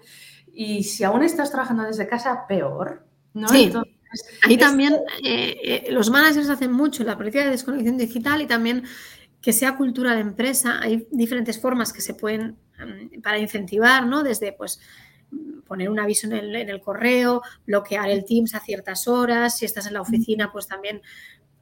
Y 0.53 0.85
si 0.85 1.05
aún 1.05 1.23
estás 1.23 1.51
trabajando 1.51 1.85
desde 1.85 2.07
casa, 2.07 2.47
peor. 2.47 3.07
¿no? 3.33 3.49
Sí. 3.49 3.73
Ahí 4.43 4.57
también 4.57 4.95
eh, 5.25 5.57
eh, 5.63 5.87
los 5.91 6.11
managers 6.11 6.49
hacen 6.49 6.73
mucho 6.73 7.05
la 7.05 7.17
política 7.17 7.45
de 7.45 7.51
desconexión 7.51 7.97
digital 7.97 8.43
y 8.43 8.47
también 8.47 8.85
que 9.41 9.53
sea 9.53 9.77
cultura 9.77 10.15
de 10.15 10.21
empresa. 10.21 10.81
Hay 10.81 11.07
diferentes 11.11 11.61
formas 11.61 11.93
que 11.93 12.01
se 12.01 12.15
pueden 12.15 12.57
mm, 12.79 13.21
para 13.21 13.39
incentivar, 13.39 14.07
¿no? 14.07 14.23
Desde 14.23 14.53
pues 14.53 14.81
poner 15.67 15.91
un 15.91 15.99
aviso 15.99 16.29
en 16.29 16.35
el, 16.35 16.81
correo, 16.81 17.43
bloquear 17.67 18.09
el 18.09 18.25
Teams 18.25 18.55
a 18.55 18.61
ciertas 18.61 19.09
horas, 19.09 19.59
si 19.59 19.65
estás 19.65 19.87
en 19.87 19.95
la 19.95 20.01
oficina, 20.01 20.53
pues 20.53 20.69
también 20.69 21.03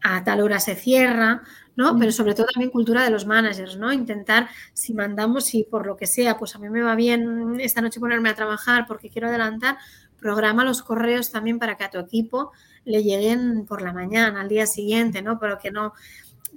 a 0.02 0.22
tal 0.22 0.42
hora 0.42 0.60
se 0.60 0.74
cierra, 0.74 1.42
¿no? 1.76 1.98
Pero 1.98 2.12
sobre 2.12 2.34
todo 2.34 2.46
también 2.52 2.70
cultura 2.70 3.02
de 3.02 3.10
los 3.10 3.24
managers, 3.24 3.78
¿no? 3.78 3.90
Intentar, 3.90 4.48
si 4.74 4.92
mandamos, 4.92 5.46
si 5.46 5.64
por 5.64 5.86
lo 5.86 5.96
que 5.96 6.06
sea, 6.06 6.36
pues 6.36 6.54
a 6.54 6.58
mí 6.58 6.68
me 6.68 6.82
va 6.82 6.94
bien 6.94 7.58
esta 7.58 7.80
noche 7.80 8.00
ponerme 8.00 8.28
a 8.28 8.34
trabajar 8.34 8.84
porque 8.86 9.08
quiero 9.08 9.28
adelantar, 9.28 9.78
programa 10.24 10.64
los 10.64 10.82
correos 10.82 11.30
también 11.30 11.58
para 11.58 11.76
que 11.76 11.84
a 11.84 11.90
tu 11.90 11.98
equipo 11.98 12.50
le 12.86 13.02
lleguen 13.02 13.66
por 13.66 13.82
la 13.82 13.92
mañana, 13.92 14.40
al 14.40 14.48
día 14.48 14.66
siguiente, 14.66 15.20
¿no? 15.20 15.38
Pero 15.38 15.58
que 15.58 15.70
no, 15.70 15.92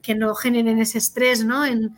que 0.02 0.16
no 0.16 0.36
generen 0.36 0.80
ese 0.80 1.00
estrés, 1.00 1.44
¿no? 1.44 1.66
En, 1.66 1.94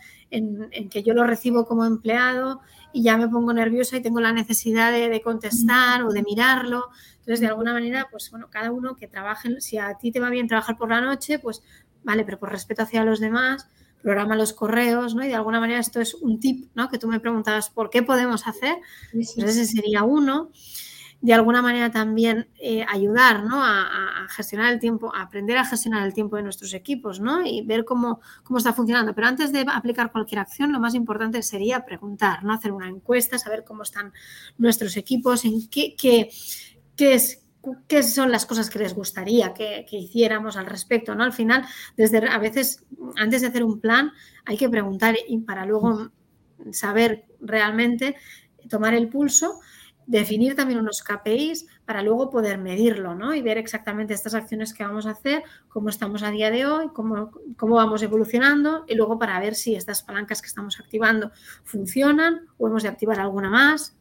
que 0.89 1.03
yo 1.03 1.13
lo 1.13 1.25
recibo 1.25 1.67
como 1.67 1.85
empleado 1.85 2.61
y 2.91 3.03
ya 3.03 3.17
me 3.17 3.27
pongo 3.27 3.53
nerviosa 3.53 3.97
y 3.97 4.01
tengo 4.01 4.19
la 4.19 4.33
necesidad 4.33 4.91
de, 4.91 5.21
contestar 5.21 6.01
o 6.01 6.09
de 6.09 6.23
mirarlo. 6.23 6.89
Entonces, 7.19 7.39
de 7.39 7.47
alguna 7.47 7.73
manera, 7.73 8.07
pues 8.09 8.31
bueno, 8.31 8.47
cada 8.49 8.71
uno 8.71 8.95
que 8.95 9.07
trabaje, 9.07 9.61
si 9.61 9.77
a 9.77 9.93
ti 9.93 10.11
te 10.11 10.19
va 10.19 10.31
bien 10.31 10.47
trabajar 10.47 10.75
por 10.75 10.89
la 10.89 11.01
noche, 11.01 11.37
pues 11.37 11.61
vale, 12.03 12.23
pero 12.25 12.39
por 12.39 12.51
respeto 12.51 12.81
hacia 12.81 13.05
los 13.05 13.19
demás, 13.19 13.67
programa 14.01 14.35
los 14.35 14.53
correos, 14.53 15.13
¿no? 15.13 15.23
Y 15.23 15.27
de 15.27 15.35
alguna 15.35 15.59
manera 15.59 15.79
esto 15.79 16.01
es 16.01 16.15
un 16.15 16.39
tip, 16.39 16.71
¿no? 16.73 16.89
Que 16.89 16.97
tú 16.97 17.07
me 17.07 17.19
preguntabas 17.19 17.69
por 17.69 17.91
qué 17.91 18.01
podemos 18.01 18.47
hacer. 18.47 18.75
Pues 19.11 19.37
ese 19.37 19.65
sería 19.65 20.03
uno 20.03 20.49
de 21.21 21.33
alguna 21.33 21.61
manera 21.61 21.91
también 21.91 22.47
eh, 22.59 22.85
ayudar 22.87 23.43
¿no? 23.43 23.61
a, 23.61 24.27
gestionar 24.29 24.71
el 24.71 24.79
tiempo, 24.79 25.13
a 25.13 25.23
aprender 25.23 25.57
a 25.57 25.65
gestionar 25.65 26.05
el 26.05 26.13
tiempo 26.13 26.37
de 26.37 26.43
nuestros 26.43 26.73
equipos 26.73 27.19
¿no? 27.19 27.45
y 27.45 27.61
ver 27.61 27.83
cómo, 27.83 28.21
cómo 28.43 28.57
está 28.57 28.73
funcionando. 28.73 29.13
Pero 29.13 29.27
antes 29.27 29.51
de 29.51 29.65
aplicar 29.67 30.11
cualquier 30.11 30.39
acción, 30.39 30.71
lo 30.71 30.79
más 30.79 30.95
importante 30.95 31.41
sería 31.41 31.83
preguntar, 31.83 32.43
¿no? 32.43 32.53
hacer 32.53 32.71
una 32.71 32.87
encuesta, 32.87 33.37
saber 33.37 33.65
cómo 33.65 33.83
están 33.83 34.13
nuestros 34.57 34.95
equipos, 34.95 35.43
en 35.43 35.67
qué, 35.67 35.95
qué, 35.97 36.29
es, 36.97 37.43
qué 37.87 38.03
son 38.03 38.31
las 38.31 38.45
cosas 38.45 38.69
que 38.69 38.79
les 38.79 38.93
gustaría 38.93 39.53
que, 39.53 39.85
que, 39.89 39.97
hiciéramos 39.97 40.55
al 40.55 40.67
respecto, 40.67 41.15
¿no? 41.15 41.23
Al 41.23 41.33
final, 41.33 41.65
desde 41.97 42.29
a 42.29 42.37
veces, 42.37 42.85
antes 43.17 43.41
de 43.41 43.47
hacer 43.47 43.63
un 43.63 43.79
plan, 43.81 44.11
hay 44.45 44.57
que 44.57 44.69
preguntar 44.69 45.15
y 45.27 45.39
para 45.39 45.65
luego 45.65 46.11
saber 46.71 47.25
realmente 47.41 48.15
tomar 48.69 48.93
el 48.93 49.09
pulso 49.09 49.59
definir 50.09 50.55
también 50.55 50.79
unos 50.79 51.03
KPIs 51.03 51.67
para 51.85 52.01
luego 52.01 52.31
poder 52.31 52.57
medirlo, 52.57 53.13
¿no? 53.13 53.35
Y 53.35 53.43
ver 53.43 53.59
exactamente 53.59 54.15
estas 54.15 54.33
acciones 54.33 54.73
que 54.73 54.83
vamos 54.83 55.05
a 55.05 55.11
hacer, 55.11 55.43
cómo 55.67 55.89
estamos 55.89 56.23
a 56.23 56.31
día 56.31 56.49
de 56.49 56.65
hoy, 56.65 56.87
cómo, 56.95 57.29
cómo 57.57 57.75
vamos 57.75 58.01
evolucionando 58.01 58.85
y 58.87 58.95
luego 58.95 59.19
para 59.19 59.39
ver 59.39 59.53
si 59.53 59.75
estas 59.75 60.01
palancas 60.01 60.41
que 60.41 60.47
estamos 60.47 60.79
activando 60.79 61.31
funcionan 61.63 62.47
o 62.57 62.67
hemos 62.67 62.81
de 62.81 62.89
activar 62.89 63.19
alguna 63.19 63.51
más. 63.51 63.95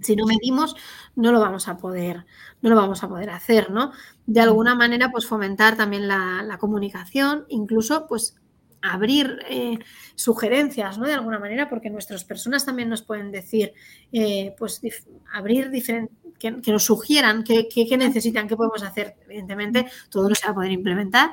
Si 0.00 0.14
no 0.14 0.24
medimos, 0.24 0.76
no 1.16 1.32
lo 1.32 1.40
vamos 1.40 1.68
a 1.68 1.76
poder, 1.76 2.24
no 2.62 2.70
lo 2.70 2.76
vamos 2.76 3.02
a 3.02 3.08
poder 3.08 3.28
hacer, 3.30 3.70
¿no? 3.70 3.92
De 4.24 4.40
alguna 4.40 4.76
manera, 4.76 5.10
pues 5.10 5.26
fomentar 5.26 5.76
también 5.76 6.06
la, 6.06 6.42
la 6.44 6.58
comunicación, 6.58 7.44
incluso 7.48 8.06
pues 8.06 8.36
abrir 8.82 9.40
eh, 9.48 9.78
sugerencias, 10.14 10.98
¿no? 10.98 11.06
De 11.06 11.14
alguna 11.14 11.38
manera, 11.38 11.68
porque 11.68 11.90
nuestras 11.90 12.24
personas 12.24 12.64
también 12.64 12.88
nos 12.88 13.02
pueden 13.02 13.30
decir, 13.30 13.72
eh, 14.12 14.54
pues 14.58 14.80
abrir 15.32 15.70
diferentes, 15.70 16.16
que, 16.38 16.50
nos 16.50 16.84
sugieran 16.84 17.42
qué, 17.42 17.96
necesitan, 17.96 18.48
qué 18.48 18.56
podemos 18.56 18.82
hacer. 18.82 19.16
Evidentemente, 19.26 19.86
todo 20.10 20.28
no 20.28 20.34
se 20.34 20.46
va 20.46 20.52
a 20.52 20.54
poder 20.54 20.72
implementar, 20.72 21.30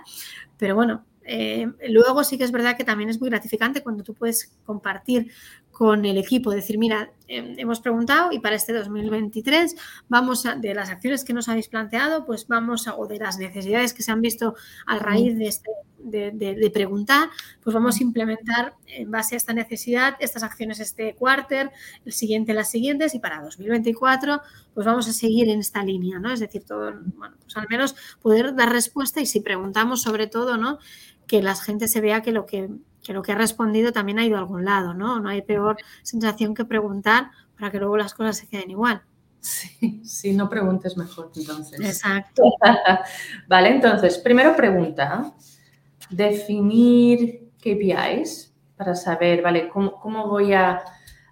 pero 0.58 0.76
bueno, 0.76 1.06
eh, 1.24 1.68
luego 1.90 2.24
sí 2.24 2.38
que 2.38 2.44
es 2.44 2.52
verdad 2.52 2.78
que 2.78 2.84
también 2.84 3.10
es 3.10 3.20
muy 3.20 3.30
gratificante 3.30 3.82
cuando 3.82 4.04
tú 4.04 4.14
puedes 4.14 4.56
compartir 4.66 5.32
con 5.76 6.06
el 6.06 6.18
equipo, 6.18 6.52
decir, 6.52 6.78
mira, 6.78 7.12
em, 7.28 7.60
hemos 7.60 7.82
preguntado 7.82 8.32
y 8.32 8.40
para 8.40 8.56
este 8.56 8.72
2023 8.72 9.76
vamos 10.08 10.46
a, 10.46 10.56
de 10.56 10.74
las 10.74 10.90
acciones 10.90 11.26
que 11.26 11.34
nos 11.34 11.50
habéis 11.50 11.68
planteado, 11.68 12.26
pues 12.26 12.48
vamos 12.48 12.88
a, 12.88 12.96
o 12.96 13.08
de 13.08 13.18
las 13.18 13.38
necesidades 13.38 13.94
que 13.94 14.02
se 14.02 14.14
han 14.14 14.22
visto 14.22 14.56
a 14.88 15.00
raíz 15.00 15.38
de, 15.38 15.48
este, 15.48 15.70
de, 15.98 16.72
preguntar, 16.74 17.28
pues 17.62 17.74
vamos 17.74 18.00
a 18.00 18.04
implementar 18.04 18.76
en 18.88 19.12
base 19.12 19.36
a 19.36 19.38
esta 19.38 19.52
necesidad 19.52 20.16
estas 20.22 20.44
acciones 20.44 20.80
este 20.80 21.14
cuarter, 21.14 21.72
el 22.06 22.14
siguiente 22.14 22.54
las 22.54 22.72
siguientes 22.72 23.14
y 23.14 23.20
para 23.20 23.42
2024 23.42 24.42
pues 24.74 24.88
vamos 24.88 25.10
a 25.10 25.14
seguir 25.14 25.50
en 25.50 25.60
esta 25.60 25.84
línea, 25.84 26.20
¿no? 26.20 26.32
Es 26.32 26.40
decir, 26.40 26.64
todo, 26.64 26.94
bueno, 27.18 27.36
pues 27.42 27.58
al 27.58 27.68
menos 27.70 27.98
poder 28.22 28.56
dar 28.56 28.72
respuesta 28.72 29.20
y 29.20 29.26
si 29.26 29.42
preguntamos 29.42 30.02
sobre 30.02 30.28
todo, 30.28 30.56
¿no? 30.56 30.80
Que 31.28 31.44
la 31.44 31.54
gente 31.54 31.90
se 31.90 32.00
vea 32.00 32.22
que 32.22 32.32
lo 32.32 32.46
que 32.46 32.70
que 33.06 33.14
lo 33.14 33.22
que 33.22 33.32
ha 33.32 33.36
respondido 33.36 33.92
también 33.92 34.18
ha 34.18 34.26
ido 34.26 34.36
a 34.36 34.40
algún 34.40 34.66
lado, 34.66 34.94
¿no? 34.94 35.20
No 35.20 35.30
hay 35.30 35.44
peor 35.44 35.78
sensación 36.02 36.56
que 36.56 36.66
preguntar 36.66 37.30
para 37.56 37.72
que 37.72 37.78
luego 37.78 37.98
las 37.98 38.14
cosas 38.14 38.38
se 38.38 38.48
queden 38.48 38.72
igual. 38.72 39.04
Sí, 39.40 40.02
sí, 40.04 40.34
no 40.34 40.50
preguntes 40.50 40.98
mejor 40.98 41.32
entonces. 41.36 41.80
Exacto. 41.80 42.42
vale, 43.48 43.70
entonces, 43.70 44.18
primero 44.18 44.56
pregunta, 44.56 45.32
definir 46.10 47.52
KPIs 47.60 48.52
para 48.76 48.96
saber, 48.96 49.44
vale, 49.44 49.70
cómo, 49.70 50.00
cómo 50.00 50.28
voy 50.28 50.54
a, 50.54 50.84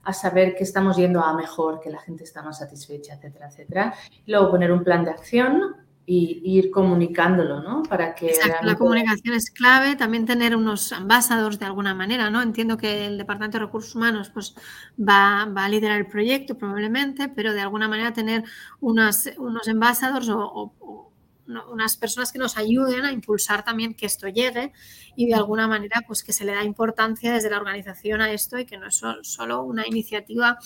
a, 0.04 0.14
saber 0.14 0.56
que 0.56 0.64
estamos 0.64 0.96
yendo 0.96 1.22
a 1.22 1.34
mejor, 1.34 1.80
que 1.80 1.90
la 1.90 2.00
gente 2.00 2.24
está 2.24 2.44
más 2.44 2.60
satisfecha, 2.60 3.16
etcétera, 3.16 3.48
etcétera. 3.48 3.94
Luego 4.28 4.52
poner 4.52 4.72
un 4.72 4.84
plan 4.84 5.04
de 5.04 5.10
acción 5.10 5.83
y, 6.06 6.42
ir 6.44 6.72
comunicándolo, 6.72 7.62
¿no? 7.62 7.84
Para 7.84 8.14
que 8.14 8.28
Exacto, 8.28 8.66
la 8.66 8.76
comunicación 8.76 9.36
es 9.36 9.50
clave, 9.50 9.96
también 9.96 10.26
tener 10.26 10.56
unos 10.56 10.92
ambasadores 10.92 11.60
de 11.60 11.66
alguna 11.66 11.94
manera, 11.94 12.30
¿no? 12.30 12.42
Entiendo 12.42 12.78
que 12.78 13.06
el 13.06 13.18
Departamento 13.18 13.58
de 13.58 13.66
Recursos 13.66 13.96
Humanos 13.96 14.30
pues 14.30 14.56
va, 15.00 15.46
va 15.46 15.66
a 15.66 15.70
liderar 15.70 16.00
el 16.00 16.08
proyecto 16.08 16.58
probablemente, 16.58 17.30
pero 17.30 17.54
de 17.54 17.62
alguna 17.62 17.88
manera 17.88 18.14
tener 18.14 18.44
unos 18.82 19.30
ambasadores 19.68 20.30
o 20.30 21.13
unas 21.48 21.98
personas 21.98 22.32
que 22.32 22.40
nos 22.40 22.58
ayuden 22.58 23.06
a 23.06 23.12
impulsar 23.12 23.64
también 23.64 23.94
que 23.94 24.06
esto 24.06 24.28
llegue 24.28 24.72
y 25.16 25.28
de 25.28 25.36
alguna 25.36 25.68
manera 25.68 26.04
pues 26.08 26.24
que 26.24 26.32
se 26.32 26.46
le 26.46 26.54
da 26.54 26.64
importancia 26.64 27.34
desde 27.34 27.50
la 27.50 27.58
organización 27.58 28.22
a 28.22 28.32
esto 28.32 28.58
y 28.58 28.66
que 28.66 28.78
no 28.78 28.88
es 28.88 29.02
solo 29.22 29.64
una 29.64 29.86
iniciativa 29.86 30.58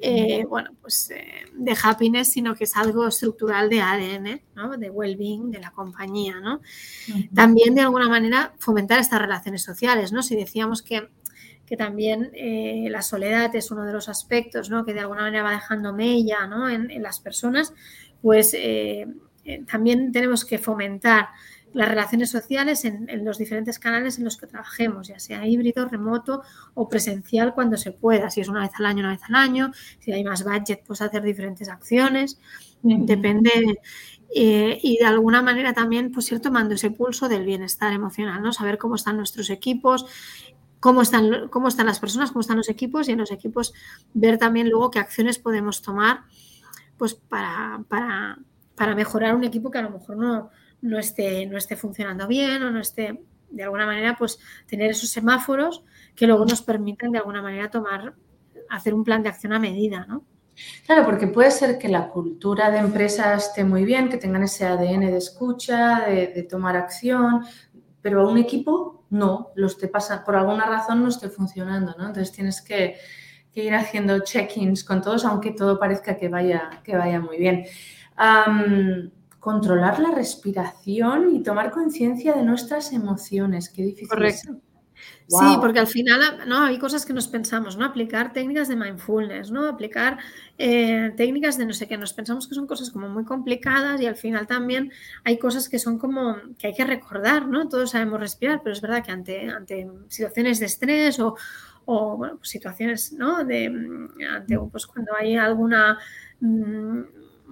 eh, 0.00 0.44
bueno 0.48 0.70
pues 0.80 1.10
eh, 1.10 1.46
de 1.54 1.76
happiness 1.82 2.32
sino 2.32 2.54
que 2.54 2.64
es 2.64 2.76
algo 2.76 3.08
estructural 3.08 3.70
de 3.70 3.80
ADN 3.80 4.42
¿no? 4.54 4.76
de 4.76 4.90
well-being 4.90 5.50
de 5.50 5.60
la 5.60 5.70
compañía 5.70 6.40
¿no? 6.40 6.60
también 7.34 7.74
de 7.74 7.80
alguna 7.80 8.08
manera 8.08 8.54
fomentar 8.58 8.98
estas 8.98 9.20
relaciones 9.20 9.62
sociales 9.62 10.12
¿no? 10.12 10.22
si 10.22 10.36
decíamos 10.36 10.82
que 10.82 11.08
que 11.64 11.76
también 11.78 12.30
eh, 12.34 12.88
la 12.90 13.00
soledad 13.00 13.54
es 13.56 13.70
uno 13.70 13.86
de 13.86 13.94
los 13.94 14.10
aspectos 14.10 14.68
¿no? 14.68 14.84
que 14.84 14.92
de 14.92 15.00
alguna 15.00 15.22
manera 15.22 15.42
va 15.42 15.52
dejando 15.52 15.94
mella 15.94 16.46
¿no? 16.46 16.68
en, 16.68 16.90
en 16.90 17.02
las 17.02 17.18
personas 17.18 17.72
pues 18.20 18.54
eh, 18.54 19.06
también 19.66 20.12
tenemos 20.12 20.44
que 20.44 20.58
fomentar 20.58 21.28
las 21.74 21.88
relaciones 21.88 22.30
sociales 22.30 22.84
en, 22.84 23.24
los 23.24 23.38
diferentes 23.38 23.78
canales 23.78 24.18
en 24.18 24.24
los 24.24 24.36
que 24.36 24.46
trabajemos, 24.46 25.08
ya 25.08 25.18
sea 25.18 25.46
híbrido, 25.46 25.86
remoto 25.86 26.42
o 26.74 26.88
presencial 26.88 27.54
cuando 27.54 27.76
se 27.76 27.92
pueda. 27.92 28.30
Si 28.30 28.40
es 28.40 28.48
una 28.48 28.60
vez 28.60 28.72
al 28.78 28.86
año, 28.86 29.00
una 29.00 29.12
vez 29.12 29.22
al 29.28 29.34
año. 29.34 29.72
Si 30.00 30.12
hay 30.12 30.24
más 30.24 30.44
budget, 30.44 30.82
pues 30.86 31.00
hacer 31.00 31.22
diferentes 31.22 31.68
acciones. 31.68 32.38
Depende. 32.82 33.80
Eh, 34.34 34.78
y 34.82 34.98
de 34.98 35.04
alguna 35.04 35.42
manera 35.42 35.72
también, 35.72 36.12
pues 36.12 36.30
ir 36.32 36.40
tomando 36.40 36.74
ese 36.74 36.90
pulso 36.90 37.28
del 37.28 37.44
bienestar 37.44 37.92
emocional, 37.92 38.42
¿no? 38.42 38.52
Saber 38.52 38.78
cómo 38.78 38.96
están 38.96 39.16
nuestros 39.16 39.50
equipos, 39.50 40.06
cómo 40.80 41.02
están, 41.02 41.48
cómo 41.48 41.68
están 41.68 41.86
las 41.86 42.00
personas, 42.00 42.32
cómo 42.32 42.40
están 42.40 42.56
los 42.56 42.68
equipos 42.68 43.08
y 43.08 43.12
en 43.12 43.18
los 43.18 43.30
equipos 43.30 43.72
ver 44.14 44.38
también 44.38 44.68
luego 44.68 44.90
qué 44.90 44.98
acciones 44.98 45.38
podemos 45.38 45.82
tomar 45.82 46.24
pues 46.96 47.14
para, 47.14 47.82
para 47.88 48.38
para 48.82 48.96
mejorar 48.96 49.36
un 49.36 49.44
equipo 49.44 49.70
que 49.70 49.78
a 49.78 49.82
lo 49.82 49.90
mejor 49.90 50.16
no, 50.16 50.50
no, 50.80 50.98
esté, 50.98 51.46
no 51.46 51.56
esté 51.56 51.76
funcionando 51.76 52.26
bien 52.26 52.60
o 52.64 52.70
no 52.72 52.80
esté, 52.80 53.22
de 53.48 53.62
alguna 53.62 53.86
manera, 53.86 54.16
pues 54.18 54.40
tener 54.66 54.90
esos 54.90 55.08
semáforos 55.08 55.84
que 56.16 56.26
luego 56.26 56.44
nos 56.44 56.62
permitan 56.62 57.12
de 57.12 57.18
alguna 57.18 57.42
manera 57.42 57.70
tomar, 57.70 58.14
hacer 58.68 58.92
un 58.92 59.04
plan 59.04 59.22
de 59.22 59.28
acción 59.28 59.52
a 59.52 59.60
medida, 59.60 60.04
¿no? 60.08 60.24
Claro, 60.84 61.04
porque 61.04 61.28
puede 61.28 61.52
ser 61.52 61.78
que 61.78 61.88
la 61.88 62.08
cultura 62.08 62.72
de 62.72 62.78
empresa 62.78 63.32
esté 63.34 63.62
muy 63.62 63.84
bien, 63.84 64.08
que 64.08 64.16
tengan 64.16 64.42
ese 64.42 64.66
ADN 64.66 65.02
de 65.02 65.18
escucha, 65.18 66.00
de, 66.00 66.42
tomar 66.50 66.76
acción, 66.76 67.44
pero 68.00 68.22
a 68.22 68.28
un 68.28 68.36
equipo 68.36 69.06
no, 69.10 69.52
lo 69.54 69.68
esté 69.68 69.86
pasando, 69.86 70.24
por 70.24 70.34
alguna 70.34 70.66
razón 70.66 71.04
no 71.04 71.08
esté 71.08 71.28
funcionando, 71.28 71.94
¿no? 71.96 72.08
Entonces 72.08 72.32
tienes 72.32 72.60
que, 72.60 72.96
que 73.52 73.62
ir 73.62 73.76
haciendo 73.76 74.18
check-ins 74.24 74.82
con 74.82 75.00
todos, 75.02 75.24
aunque 75.24 75.52
todo 75.52 75.78
parezca 75.78 76.16
que 76.16 76.28
vaya, 76.28 76.80
que 76.82 76.96
vaya 76.96 77.20
muy 77.20 77.38
bien 77.38 77.64
controlar 79.40 79.98
la 79.98 80.12
respiración 80.12 81.34
y 81.34 81.42
tomar 81.42 81.70
conciencia 81.70 82.34
de 82.34 82.44
nuestras 82.44 82.92
emociones. 82.92 83.68
Qué 83.68 83.82
difícil. 83.82 84.08
Correcto. 84.08 84.60
Sí, 85.28 85.56
porque 85.60 85.78
al 85.78 85.86
final 85.86 86.20
¿no? 86.46 86.64
hay 86.64 86.78
cosas 86.78 87.06
que 87.06 87.12
nos 87.12 87.26
pensamos, 87.26 87.76
¿no? 87.76 87.86
Aplicar 87.86 88.32
técnicas 88.32 88.68
de 88.68 88.76
mindfulness, 88.76 89.50
¿no? 89.50 89.66
Aplicar 89.66 90.18
eh, 90.58 91.12
técnicas 91.16 91.56
de 91.56 91.64
no 91.64 91.72
sé 91.72 91.88
qué. 91.88 91.96
Nos 91.96 92.12
pensamos 92.12 92.46
que 92.46 92.54
son 92.54 92.66
cosas 92.66 92.90
como 92.90 93.08
muy 93.08 93.24
complicadas 93.24 94.00
y 94.00 94.06
al 94.06 94.16
final 94.16 94.46
también 94.46 94.92
hay 95.24 95.38
cosas 95.38 95.68
que 95.68 95.78
son 95.78 95.98
como 95.98 96.36
que 96.58 96.68
hay 96.68 96.74
que 96.74 96.84
recordar, 96.84 97.48
¿no? 97.48 97.68
Todos 97.68 97.92
sabemos 97.92 98.20
respirar, 98.20 98.60
pero 98.62 98.74
es 98.74 98.80
verdad 98.80 99.04
que 99.04 99.12
ante, 99.12 99.48
ante 99.48 99.88
situaciones 100.08 100.60
de 100.60 100.66
estrés 100.66 101.18
o, 101.18 101.36
bueno, 101.86 102.36
pues 102.36 102.50
situaciones, 102.50 103.12
¿no? 103.12 103.44
De, 103.44 103.66
ante, 104.30 104.58
pues 104.70 104.86
cuando 104.86 105.14
hay 105.16 105.36
alguna... 105.36 105.98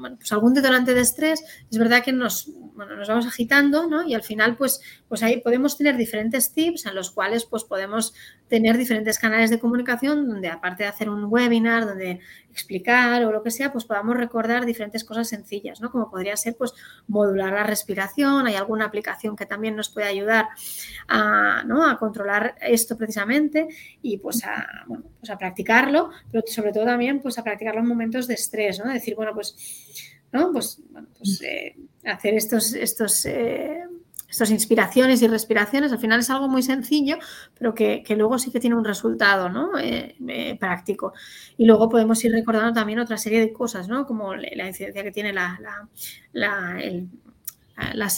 Mm, 0.00 0.16
pues 0.16 0.32
algún 0.32 0.54
detonante 0.54 0.94
de 0.94 1.00
estrés, 1.00 1.42
es 1.70 1.78
verdad 1.78 2.02
que 2.02 2.12
nos, 2.12 2.48
nos 2.48 3.08
vamos 3.08 3.26
agitando, 3.26 3.86
¿no? 3.86 4.02
Y 4.02 4.14
al 4.14 4.22
final, 4.22 4.56
pues, 4.56 4.80
pues 5.08 5.22
ahí 5.22 5.40
podemos 5.40 5.76
tener 5.76 5.96
diferentes 5.96 6.52
tips 6.52 6.86
en 6.86 6.94
los 6.94 7.10
cuales 7.10 7.44
pues 7.44 7.64
podemos 7.64 8.14
tener 8.50 8.76
diferentes 8.76 9.18
canales 9.18 9.48
de 9.48 9.60
comunicación 9.60 10.28
donde 10.28 10.48
aparte 10.48 10.82
de 10.82 10.88
hacer 10.88 11.08
un 11.08 11.26
webinar, 11.26 11.86
donde 11.86 12.18
explicar 12.50 13.24
o 13.24 13.30
lo 13.30 13.44
que 13.44 13.52
sea, 13.52 13.72
pues 13.72 13.84
podamos 13.84 14.16
recordar 14.16 14.66
diferentes 14.66 15.04
cosas 15.04 15.28
sencillas, 15.28 15.80
¿no? 15.80 15.92
Como 15.92 16.10
podría 16.10 16.36
ser 16.36 16.56
pues 16.56 16.74
modular 17.06 17.52
la 17.52 17.62
respiración, 17.62 18.48
hay 18.48 18.56
alguna 18.56 18.86
aplicación 18.86 19.36
que 19.36 19.46
también 19.46 19.76
nos 19.76 19.88
puede 19.88 20.08
ayudar 20.08 20.48
a, 21.06 21.62
¿no? 21.64 21.88
a 21.88 21.96
controlar 21.96 22.56
esto 22.60 22.98
precisamente 22.98 23.68
y 24.02 24.18
pues 24.18 24.44
a, 24.44 24.66
bueno, 24.88 25.04
pues 25.20 25.30
a 25.30 25.38
practicarlo, 25.38 26.10
pero 26.32 26.42
sobre 26.48 26.72
todo 26.72 26.86
también 26.86 27.20
pues 27.20 27.38
a 27.38 27.44
practicarlo 27.44 27.80
en 27.80 27.86
momentos 27.86 28.26
de 28.26 28.34
estrés, 28.34 28.80
¿no? 28.84 28.92
Decir, 28.92 29.14
bueno, 29.14 29.32
pues, 29.32 29.54
¿no? 30.32 30.50
Pues, 30.52 30.82
bueno, 30.90 31.06
pues 31.16 31.40
eh, 31.42 31.76
hacer 32.04 32.34
estos, 32.34 32.72
estos 32.72 33.24
eh, 33.26 33.84
estas 34.30 34.50
inspiraciones 34.50 35.20
y 35.22 35.26
respiraciones, 35.26 35.92
al 35.92 35.98
final 35.98 36.20
es 36.20 36.30
algo 36.30 36.48
muy 36.48 36.62
sencillo, 36.62 37.18
pero 37.58 37.74
que, 37.74 38.04
luego 38.16 38.38
sí 38.38 38.52
que 38.52 38.60
tiene 38.60 38.76
un 38.76 38.84
resultado 38.84 39.48
¿no? 39.48 39.76
Eh, 39.78 40.14
eh, 40.28 40.56
práctico. 40.58 41.12
Y 41.56 41.66
luego 41.66 41.88
podemos 41.88 42.24
ir 42.24 42.32
recordando 42.32 42.72
también 42.72 43.00
otra 43.00 43.18
serie 43.18 43.40
de 43.40 43.52
cosas, 43.52 43.88
¿no? 43.88 44.06
como 44.06 44.34
la 44.34 44.66
incidencia 44.66 45.02
que 45.02 45.10
tiene 45.10 45.32
la, 45.32 45.58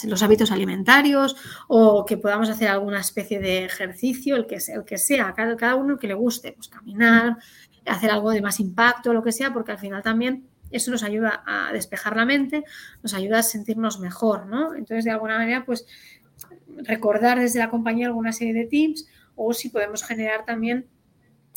los 0.05 0.23
hábitos 0.23 0.51
alimentarios 0.51 1.35
o 1.67 2.05
que 2.05 2.17
podamos 2.17 2.49
hacer 2.49 2.67
alguna 2.67 2.99
especie 2.99 3.39
de 3.39 3.65
ejercicio, 3.65 4.35
el 4.35 4.45
que 4.45 4.59
sea, 4.59 4.75
el 4.75 4.85
que 4.85 4.99
sea 4.99 5.33
cada, 5.33 5.55
cada 5.57 5.75
uno 5.75 5.97
que 5.97 6.07
le 6.07 6.13
guste, 6.13 6.51
pues 6.53 6.67
caminar, 6.67 7.37
hacer 7.85 8.11
algo 8.11 8.31
de 8.31 8.41
más 8.41 8.59
impacto, 8.59 9.13
lo 9.13 9.23
que 9.23 9.31
sea, 9.31 9.51
porque 9.51 9.71
al 9.71 9.79
final 9.79 10.03
también 10.03 10.47
eso 10.73 10.91
nos 10.91 11.03
ayuda 11.03 11.43
a 11.45 11.71
despejar 11.71 12.15
la 12.15 12.25
mente, 12.25 12.63
nos 13.01 13.13
ayuda 13.13 13.39
a 13.39 13.43
sentirnos 13.43 13.99
mejor, 13.99 14.47
¿no? 14.47 14.75
Entonces, 14.75 15.05
de 15.05 15.11
alguna 15.11 15.37
manera, 15.37 15.65
pues 15.65 15.85
recordar 16.83 17.39
desde 17.39 17.59
la 17.59 17.69
compañía 17.69 18.07
alguna 18.07 18.33
serie 18.33 18.53
de 18.53 18.65
tips 18.65 19.07
o 19.35 19.53
si 19.53 19.69
podemos 19.69 20.03
generar 20.03 20.45
también 20.45 20.87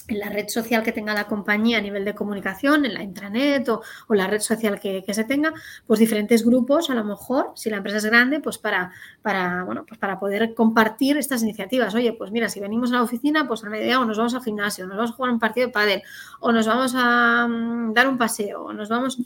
en 0.09 0.19
la 0.19 0.29
red 0.29 0.49
social 0.49 0.83
que 0.83 0.93
tenga 0.93 1.15
la 1.15 1.27
compañía 1.27 1.79
a 1.79 1.81
nivel 1.81 2.05
de 2.05 2.15
comunicación, 2.15 2.85
en 2.85 2.95
la 2.95 3.03
intranet 3.03 3.69
o, 3.69 3.83
la 4.11 4.27
red 4.27 4.41
social 4.41 4.79
que, 4.81 5.05
se 5.13 5.25
tenga, 5.25 5.53
pues 5.87 6.01
diferentes 6.01 6.45
grupos, 6.45 6.91
a 6.91 6.95
lo 6.95 7.05
mejor, 7.05 7.53
si 7.55 7.71
la 7.71 7.79
empresa 7.79 7.99
es 7.99 8.05
grande, 8.05 8.41
pues 8.41 8.59
para, 8.59 8.93
para, 9.23 9.65
bueno, 9.65 9.85
pues 9.87 9.99
para 9.99 10.19
poder 10.19 10.55
compartir 10.55 11.17
estas 11.17 11.43
iniciativas. 11.43 11.95
Oye, 11.95 12.13
pues 12.13 12.31
mira, 12.31 12.49
si 12.49 12.61
venimos 12.61 12.91
a 12.93 12.97
la 12.97 13.03
oficina, 13.03 13.47
pues 13.49 13.65
al 13.65 13.71
mediodía 13.71 14.01
o 14.01 14.05
nos 14.05 14.19
vamos 14.19 14.35
al 14.35 14.43
gimnasio, 14.43 14.87
nos 14.87 14.97
vamos 14.97 15.13
a 15.13 15.15
jugar 15.15 15.33
un 15.33 15.39
partido 15.39 15.67
de 15.67 15.73
pádel, 15.73 16.03
o 16.41 16.53
nos 16.53 16.67
vamos 16.67 16.93
a 16.97 17.47
mm, 17.49 17.93
dar 17.93 18.09
un 18.09 18.19
paseo, 18.19 18.65
o 18.65 18.73
nos 18.73 18.89
vamos 18.89 19.19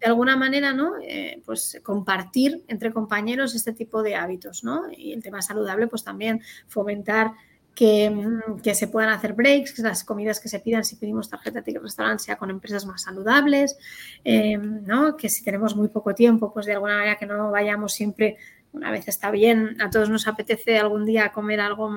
de 0.00 0.06
alguna 0.06 0.36
manera, 0.36 0.72
¿no? 0.72 0.92
Eh, 1.02 1.42
pues 1.44 1.80
compartir 1.82 2.62
entre 2.68 2.92
compañeros 2.92 3.54
este 3.54 3.72
tipo 3.72 4.02
de 4.02 4.14
hábitos, 4.14 4.62
¿no? 4.62 4.82
Y 4.96 5.12
el 5.12 5.22
tema 5.22 5.42
saludable, 5.42 5.88
pues 5.88 6.04
también 6.04 6.40
fomentar 6.68 7.32
Mm, 7.80 8.60
que, 8.60 8.74
se 8.74 8.88
puedan 8.88 9.10
hacer 9.10 9.34
breaks, 9.34 9.72
que 9.72 9.82
las 9.82 10.04
comidas 10.04 10.40
que 10.40 10.48
se 10.48 10.58
pidan 10.58 10.84
si 10.84 10.96
pedimos 10.96 11.28
tarjeta 11.28 11.60
de 11.60 11.78
restaurante 11.78 12.24
sea 12.24 12.36
con 12.36 12.50
empresas 12.50 12.86
más 12.86 13.02
saludables, 13.02 13.76
em, 14.24 14.84
¿no? 14.84 15.16
que 15.16 15.28
si 15.28 15.44
tenemos 15.44 15.76
muy 15.76 15.88
poco 15.88 16.14
tiempo, 16.14 16.52
pues 16.52 16.66
de 16.66 16.72
alguna 16.72 16.96
manera 16.96 17.16
que 17.16 17.26
no 17.26 17.50
vayamos 17.50 17.92
siempre, 17.92 18.36
una 18.72 18.90
vez 18.90 19.06
está 19.08 19.30
bien, 19.30 19.80
a 19.80 19.90
todos 19.90 20.10
nos 20.10 20.26
apetece 20.26 20.78
algún 20.78 21.04
día 21.06 21.32
comer 21.32 21.60
algo 21.60 21.90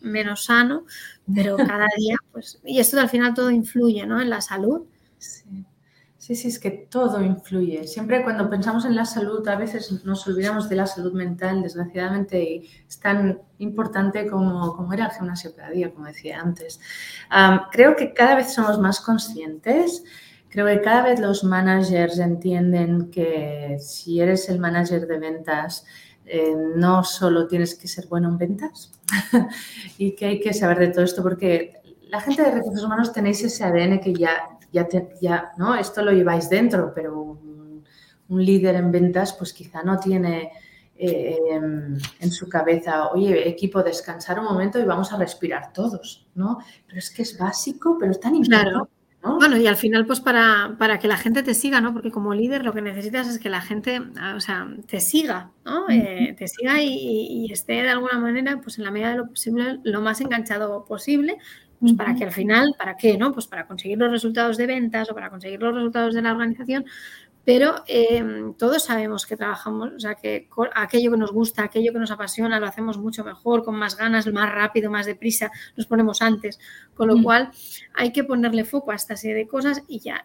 menos 0.00 0.44
sano, 0.44 0.84
pero 1.34 1.56
cada 1.78 1.88
día, 1.96 2.16
pues, 2.32 2.60
y 2.64 2.78
esto 2.78 3.00
al 3.00 3.08
final 3.08 3.34
todo 3.34 3.50
influye 3.50 4.06
¿no? 4.06 4.20
en 4.20 4.30
la 4.30 4.40
salud. 4.40 4.82
Sí. 5.18 5.64
Sí, 6.24 6.34
sí, 6.34 6.48
es 6.48 6.58
que 6.58 6.70
todo 6.70 7.22
influye. 7.22 7.86
Siempre 7.86 8.22
cuando 8.24 8.48
pensamos 8.48 8.86
en 8.86 8.96
la 8.96 9.04
salud, 9.04 9.46
a 9.46 9.56
veces 9.56 10.06
nos 10.06 10.26
olvidamos 10.26 10.70
de 10.70 10.76
la 10.76 10.86
salud 10.86 11.12
mental, 11.12 11.60
desgraciadamente, 11.60 12.42
y 12.42 12.70
es 12.88 12.98
tan 12.98 13.42
importante 13.58 14.26
como, 14.26 14.74
como 14.74 14.90
era 14.94 15.04
el 15.04 15.10
gimnasio 15.10 15.54
cada 15.54 15.68
día, 15.68 15.92
como 15.92 16.06
decía 16.06 16.40
antes. 16.40 16.80
creo 17.70 17.94
que 17.94 18.14
cada 18.14 18.36
vez 18.36 18.54
somos 18.54 18.78
más 18.78 19.02
conscientes. 19.02 20.02
Creo 20.48 20.64
que 20.64 20.80
cada 20.80 21.02
vez 21.02 21.20
los 21.20 21.44
managers 21.44 22.18
entienden 22.18 23.10
que 23.10 23.76
si 23.78 24.18
eres 24.18 24.48
el 24.48 24.60
manager 24.60 25.06
de 25.06 25.18
ventas, 25.18 25.84
eh, 26.24 26.54
no 26.74 27.04
solo 27.04 27.46
tienes 27.46 27.74
que 27.74 27.86
ser 27.86 28.06
bueno 28.06 28.30
en 28.30 28.38
ventas 28.38 28.92
y 29.98 30.12
que 30.12 30.24
hay 30.24 30.40
que 30.40 30.54
saber 30.54 30.78
de 30.78 30.88
todo 30.88 31.04
esto 31.04 31.22
porque 31.22 31.82
la 32.08 32.20
gente 32.20 32.42
de 32.42 32.50
recursos 32.52 32.82
humanos 32.82 33.12
tenéis 33.12 33.42
ese 33.42 33.64
ADN 33.64 34.00
que 34.00 34.14
ya 34.14 34.53
ya, 34.74 34.88
ya 35.20 35.52
¿no? 35.56 35.74
Esto 35.74 36.02
lo 36.02 36.12
lleváis 36.12 36.50
dentro, 36.50 36.92
pero 36.94 37.18
un, 37.20 37.84
líder 38.28 38.74
en 38.74 38.90
ventas 38.90 39.32
pues 39.34 39.52
quizá 39.52 39.84
no 39.84 39.98
tiene 40.00 40.50
eh, 40.96 41.38
en 42.18 42.32
su 42.32 42.48
cabeza, 42.48 43.08
oye, 43.10 43.48
equipo, 43.48 43.80
descansar 43.82 44.40
un 44.40 44.46
momento 44.46 44.80
y 44.80 44.84
vamos 44.84 45.12
a 45.12 45.16
respirar 45.16 45.72
todos, 45.72 46.26
¿no? 46.34 46.58
Pero 46.86 46.98
es 46.98 47.10
que 47.10 47.22
es 47.22 47.38
básico, 47.38 47.96
pero 47.98 48.10
es 48.10 48.18
tan 48.18 48.34
importante. 48.34 48.90
Bueno, 49.24 49.56
y 49.56 49.66
al 49.66 49.76
final, 49.76 50.04
pues 50.04 50.20
para, 50.20 50.76
para, 50.78 50.98
que 50.98 51.08
la 51.08 51.16
gente 51.16 51.42
te 51.42 51.54
siga, 51.54 51.80
¿no? 51.80 51.94
Porque 51.94 52.10
como 52.10 52.34
líder 52.34 52.62
lo 52.62 52.74
que 52.74 52.82
necesitas 52.82 53.26
es 53.26 53.38
que 53.38 53.48
la 53.48 53.62
gente, 53.62 54.02
o 54.36 54.40
sea, 54.40 54.68
te 54.86 55.00
siga, 55.00 55.50
¿no? 55.64 55.88
Eh, 55.88 56.34
te 56.36 56.46
siga 56.46 56.82
y, 56.82 56.90
y, 56.90 57.50
esté 57.50 57.82
de 57.82 57.88
alguna 57.88 58.18
manera, 58.18 58.60
pues 58.62 58.76
en 58.76 58.84
la 58.84 58.90
medida 58.90 59.10
de 59.10 59.16
lo 59.16 59.28
posible, 59.28 59.80
lo 59.82 60.02
más 60.02 60.20
enganchado 60.20 60.84
posible, 60.84 61.38
pues 61.84 61.96
para 61.98 62.14
que 62.14 62.24
al 62.24 62.32
final, 62.32 62.74
¿para 62.78 62.96
qué? 62.96 63.18
¿No? 63.18 63.34
Pues 63.34 63.46
para 63.46 63.66
conseguir 63.66 63.98
los 63.98 64.10
resultados 64.10 64.56
de 64.56 64.66
ventas 64.66 65.10
o 65.10 65.14
para 65.14 65.28
conseguir 65.28 65.60
los 65.60 65.74
resultados 65.74 66.14
de 66.14 66.22
la 66.22 66.32
organización, 66.32 66.86
pero 67.44 67.84
em, 67.86 68.54
todos 68.54 68.84
sabemos 68.84 69.26
que 69.26 69.36
trabajamos, 69.36 69.92
o 69.92 70.00
sea, 70.00 70.14
que 70.14 70.48
aquello 70.74 71.10
que 71.10 71.18
nos 71.18 71.30
gusta, 71.30 71.64
aquello 71.64 71.92
que 71.92 71.98
nos 71.98 72.10
apasiona, 72.10 72.58
lo 72.58 72.66
hacemos 72.66 72.96
mucho 72.96 73.22
mejor, 73.22 73.64
con 73.64 73.76
más 73.76 73.98
ganas, 73.98 74.26
más 74.32 74.50
rápido, 74.50 74.90
más 74.90 75.04
deprisa, 75.04 75.50
nos 75.76 75.84
ponemos 75.84 76.22
antes. 76.22 76.58
Con 76.94 77.08
lo 77.08 77.22
cual, 77.22 77.50
hay 77.92 78.12
que 78.12 78.24
ponerle 78.24 78.64
foco 78.64 78.92
a 78.92 78.94
esta 78.94 79.14
serie 79.14 79.36
de 79.36 79.46
cosas 79.46 79.82
y 79.86 80.00
ya, 80.00 80.24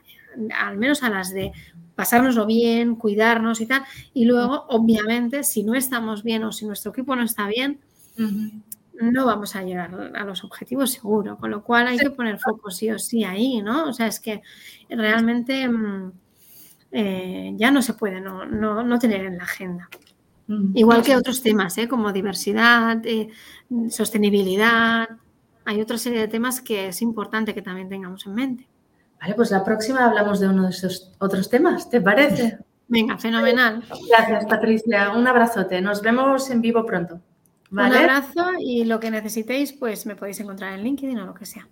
al 0.58 0.78
menos 0.78 1.04
a 1.04 1.10
las 1.10 1.34
de 1.34 1.52
pasárnoslo 1.94 2.46
bien, 2.46 2.96
cuidarnos 2.96 3.60
y 3.60 3.66
tal. 3.66 3.84
Y 4.14 4.24
luego, 4.24 4.66
obviamente, 4.70 5.44
si 5.44 5.64
no 5.64 5.76
estamos 5.76 6.24
bien 6.24 6.46
o 6.46 6.54
si 6.54 6.66
nuestro 6.66 6.92
equipo 6.92 7.18
no 7.18 7.24
está 7.24 7.48
bien, 7.48 7.82
no 9.02 9.26
vamos 9.26 9.56
a 9.56 9.64
llegar 9.64 10.12
a 10.16 10.24
los 10.24 10.44
objetivos 10.44 10.92
seguro, 10.92 11.38
con 11.38 11.52
lo 11.52 11.64
cual 11.64 11.88
hay 11.88 11.98
que 11.98 12.12
poner 12.12 12.40
foco 12.40 12.70
sí 12.72 12.90
o 12.92 13.00
sí 13.00 13.24
ahí, 13.24 13.62
¿no? 13.62 13.90
O 13.90 13.94
sea, 13.94 14.08
es 14.08 14.20
que 14.20 14.42
realmente 14.90 15.68
mm, 15.68 16.12
eh, 16.92 17.54
ya 17.56 17.72
no 17.72 17.82
se 17.82 17.94
puede 17.94 18.20
no, 18.22 19.00
tener 19.00 19.26
en 19.26 19.38
la 19.38 19.44
agenda. 19.44 19.90
Mm. 20.48 20.78
Igual 20.78 21.04
que 21.04 21.16
otros 21.16 21.42
temas, 21.42 21.78
¿eh? 21.78 21.88
como 21.88 22.12
diversidad, 22.12 23.02
eh, 23.06 23.30
sostenibilidad, 23.90 25.08
hay 25.66 25.82
otra 25.82 25.98
serie 25.98 26.22
de 26.22 26.28
temas 26.28 26.62
que 26.62 26.88
es 26.88 27.02
importante 27.02 27.54
que 27.54 27.62
también 27.62 27.90
tengamos 27.90 28.26
en 28.26 28.34
mente. 28.34 28.68
Vale, 29.22 29.36
pues 29.36 29.52
la 29.52 29.64
próxima 29.64 30.06
hablamos 30.06 30.40
de 30.40 30.48
uno 30.48 30.64
de 30.64 30.70
esos 30.70 31.12
otros 31.20 31.50
temas, 31.50 31.90
¿te 31.90 32.02
parece? 32.02 32.58
Venga, 32.88 33.18
fenomenal. 33.20 33.84
Gracias, 34.10 34.46
Patricia. 34.46 35.12
Un 35.12 35.28
abrazote. 35.28 35.80
Nos 35.80 36.02
vemos 36.02 36.50
en 36.50 36.62
vivo 36.62 36.86
pronto. 36.86 37.22
Un 37.72 37.80
abrazo 37.80 38.52
y 38.60 38.84
lo 38.86 39.00
que 39.00 39.12
necesitéis, 39.12 39.74
pues 39.74 40.06
me 40.06 40.16
podéis 40.16 40.40
encontrar 40.40 40.74
en 40.74 40.84
LinkedIn 40.84 41.20
o 41.20 41.26
lo 41.26 41.34
que 41.34 41.46
sea. 41.46 41.68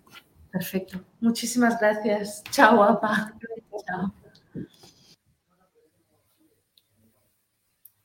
Perfecto. 0.50 1.00
Muchísimas 1.20 1.78
gracias. 1.80 2.42
Chao, 2.50 2.76
guapa. 2.76 3.34
Chao. 3.86 4.12